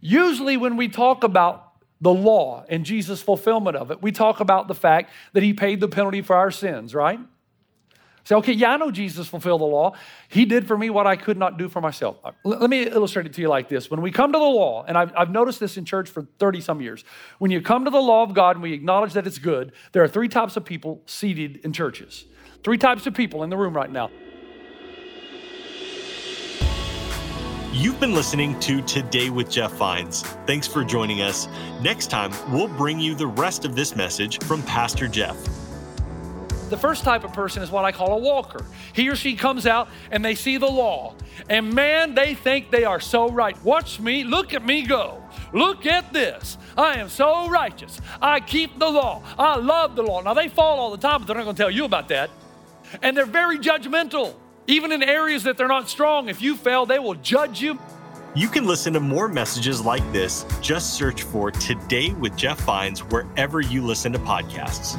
Usually, 0.00 0.56
when 0.56 0.76
we 0.76 0.88
talk 0.88 1.24
about 1.24 1.72
the 2.00 2.12
law 2.12 2.64
and 2.68 2.84
Jesus' 2.84 3.22
fulfillment 3.22 3.76
of 3.76 3.90
it, 3.90 4.02
we 4.02 4.12
talk 4.12 4.40
about 4.40 4.68
the 4.68 4.74
fact 4.74 5.10
that 5.32 5.42
he 5.42 5.52
paid 5.52 5.80
the 5.80 5.88
penalty 5.88 6.22
for 6.22 6.36
our 6.36 6.50
sins, 6.50 6.94
right? 6.94 7.18
Say, 8.26 8.34
okay, 8.34 8.52
yeah, 8.52 8.72
I 8.72 8.76
know 8.76 8.90
Jesus 8.90 9.28
fulfilled 9.28 9.60
the 9.60 9.66
law. 9.66 9.92
He 10.28 10.46
did 10.46 10.66
for 10.66 10.76
me 10.76 10.90
what 10.90 11.06
I 11.06 11.14
could 11.14 11.38
not 11.38 11.58
do 11.58 11.68
for 11.68 11.80
myself. 11.80 12.16
Uh, 12.24 12.32
Let 12.42 12.68
me 12.68 12.82
illustrate 12.82 13.24
it 13.26 13.32
to 13.34 13.40
you 13.40 13.46
like 13.48 13.68
this. 13.68 13.88
When 13.88 14.02
we 14.02 14.10
come 14.10 14.32
to 14.32 14.38
the 14.38 14.44
law, 14.44 14.84
and 14.86 14.98
I've, 14.98 15.12
I've 15.16 15.30
noticed 15.30 15.60
this 15.60 15.76
in 15.76 15.84
church 15.84 16.10
for 16.10 16.26
30 16.40 16.60
some 16.60 16.80
years, 16.80 17.04
when 17.38 17.52
you 17.52 17.62
come 17.62 17.84
to 17.84 17.90
the 17.90 18.00
law 18.00 18.24
of 18.24 18.34
God 18.34 18.56
and 18.56 18.64
we 18.64 18.72
acknowledge 18.72 19.12
that 19.12 19.28
it's 19.28 19.38
good, 19.38 19.70
there 19.92 20.02
are 20.02 20.08
three 20.08 20.26
types 20.26 20.56
of 20.56 20.64
people 20.64 21.02
seated 21.06 21.60
in 21.62 21.72
churches. 21.72 22.24
Three 22.64 22.78
types 22.78 23.06
of 23.06 23.14
people 23.14 23.44
in 23.44 23.50
the 23.50 23.56
room 23.56 23.76
right 23.76 23.92
now. 23.92 24.10
You've 27.78 28.00
been 28.00 28.14
listening 28.14 28.58
to 28.60 28.80
Today 28.80 29.28
with 29.28 29.50
Jeff 29.50 29.72
Vines. 29.72 30.22
Thanks 30.46 30.66
for 30.66 30.82
joining 30.82 31.20
us. 31.20 31.46
Next 31.82 32.06
time, 32.06 32.32
we'll 32.50 32.68
bring 32.68 32.98
you 32.98 33.14
the 33.14 33.26
rest 33.26 33.66
of 33.66 33.76
this 33.76 33.94
message 33.94 34.42
from 34.44 34.62
Pastor 34.62 35.06
Jeff. 35.06 35.36
The 36.70 36.76
first 36.78 37.04
type 37.04 37.22
of 37.22 37.34
person 37.34 37.62
is 37.62 37.70
what 37.70 37.84
I 37.84 37.92
call 37.92 38.14
a 38.14 38.18
walker. 38.18 38.64
He 38.94 39.10
or 39.10 39.14
she 39.14 39.36
comes 39.36 39.66
out 39.66 39.90
and 40.10 40.24
they 40.24 40.34
see 40.34 40.56
the 40.56 40.66
law, 40.66 41.16
and 41.50 41.74
man, 41.74 42.14
they 42.14 42.34
think 42.34 42.70
they 42.70 42.84
are 42.84 42.98
so 42.98 43.28
right. 43.28 43.62
Watch 43.62 44.00
me, 44.00 44.24
look 44.24 44.54
at 44.54 44.64
me 44.64 44.86
go. 44.86 45.22
Look 45.52 45.84
at 45.84 46.14
this. 46.14 46.56
I 46.78 46.94
am 46.94 47.10
so 47.10 47.46
righteous. 47.50 48.00
I 48.22 48.40
keep 48.40 48.78
the 48.78 48.88
law. 48.88 49.22
I 49.38 49.56
love 49.56 49.96
the 49.96 50.02
law. 50.02 50.22
Now, 50.22 50.32
they 50.32 50.48
fall 50.48 50.80
all 50.80 50.90
the 50.92 50.96
time, 50.96 51.20
but 51.20 51.26
they're 51.26 51.36
not 51.36 51.44
going 51.44 51.56
to 51.56 51.62
tell 51.62 51.70
you 51.70 51.84
about 51.84 52.08
that. 52.08 52.30
And 53.02 53.14
they're 53.14 53.26
very 53.26 53.58
judgmental, 53.58 54.34
even 54.66 54.92
in 54.92 55.02
areas 55.02 55.42
that 55.44 55.56
they're 55.56 55.68
not 55.68 55.88
strong. 55.88 56.28
If 56.28 56.42
you 56.42 56.56
fail, 56.56 56.86
they 56.86 56.98
will 56.98 57.14
judge 57.14 57.60
you. 57.60 57.78
You 58.34 58.48
can 58.48 58.66
listen 58.66 58.92
to 58.92 59.00
more 59.00 59.28
messages 59.28 59.80
like 59.80 60.02
this. 60.12 60.44
Just 60.60 60.94
search 60.94 61.22
for 61.22 61.50
Today 61.50 62.12
with 62.12 62.36
Jeff 62.36 62.60
Vines 62.60 63.00
wherever 63.00 63.60
you 63.60 63.82
listen 63.82 64.12
to 64.12 64.18
podcasts. 64.18 64.98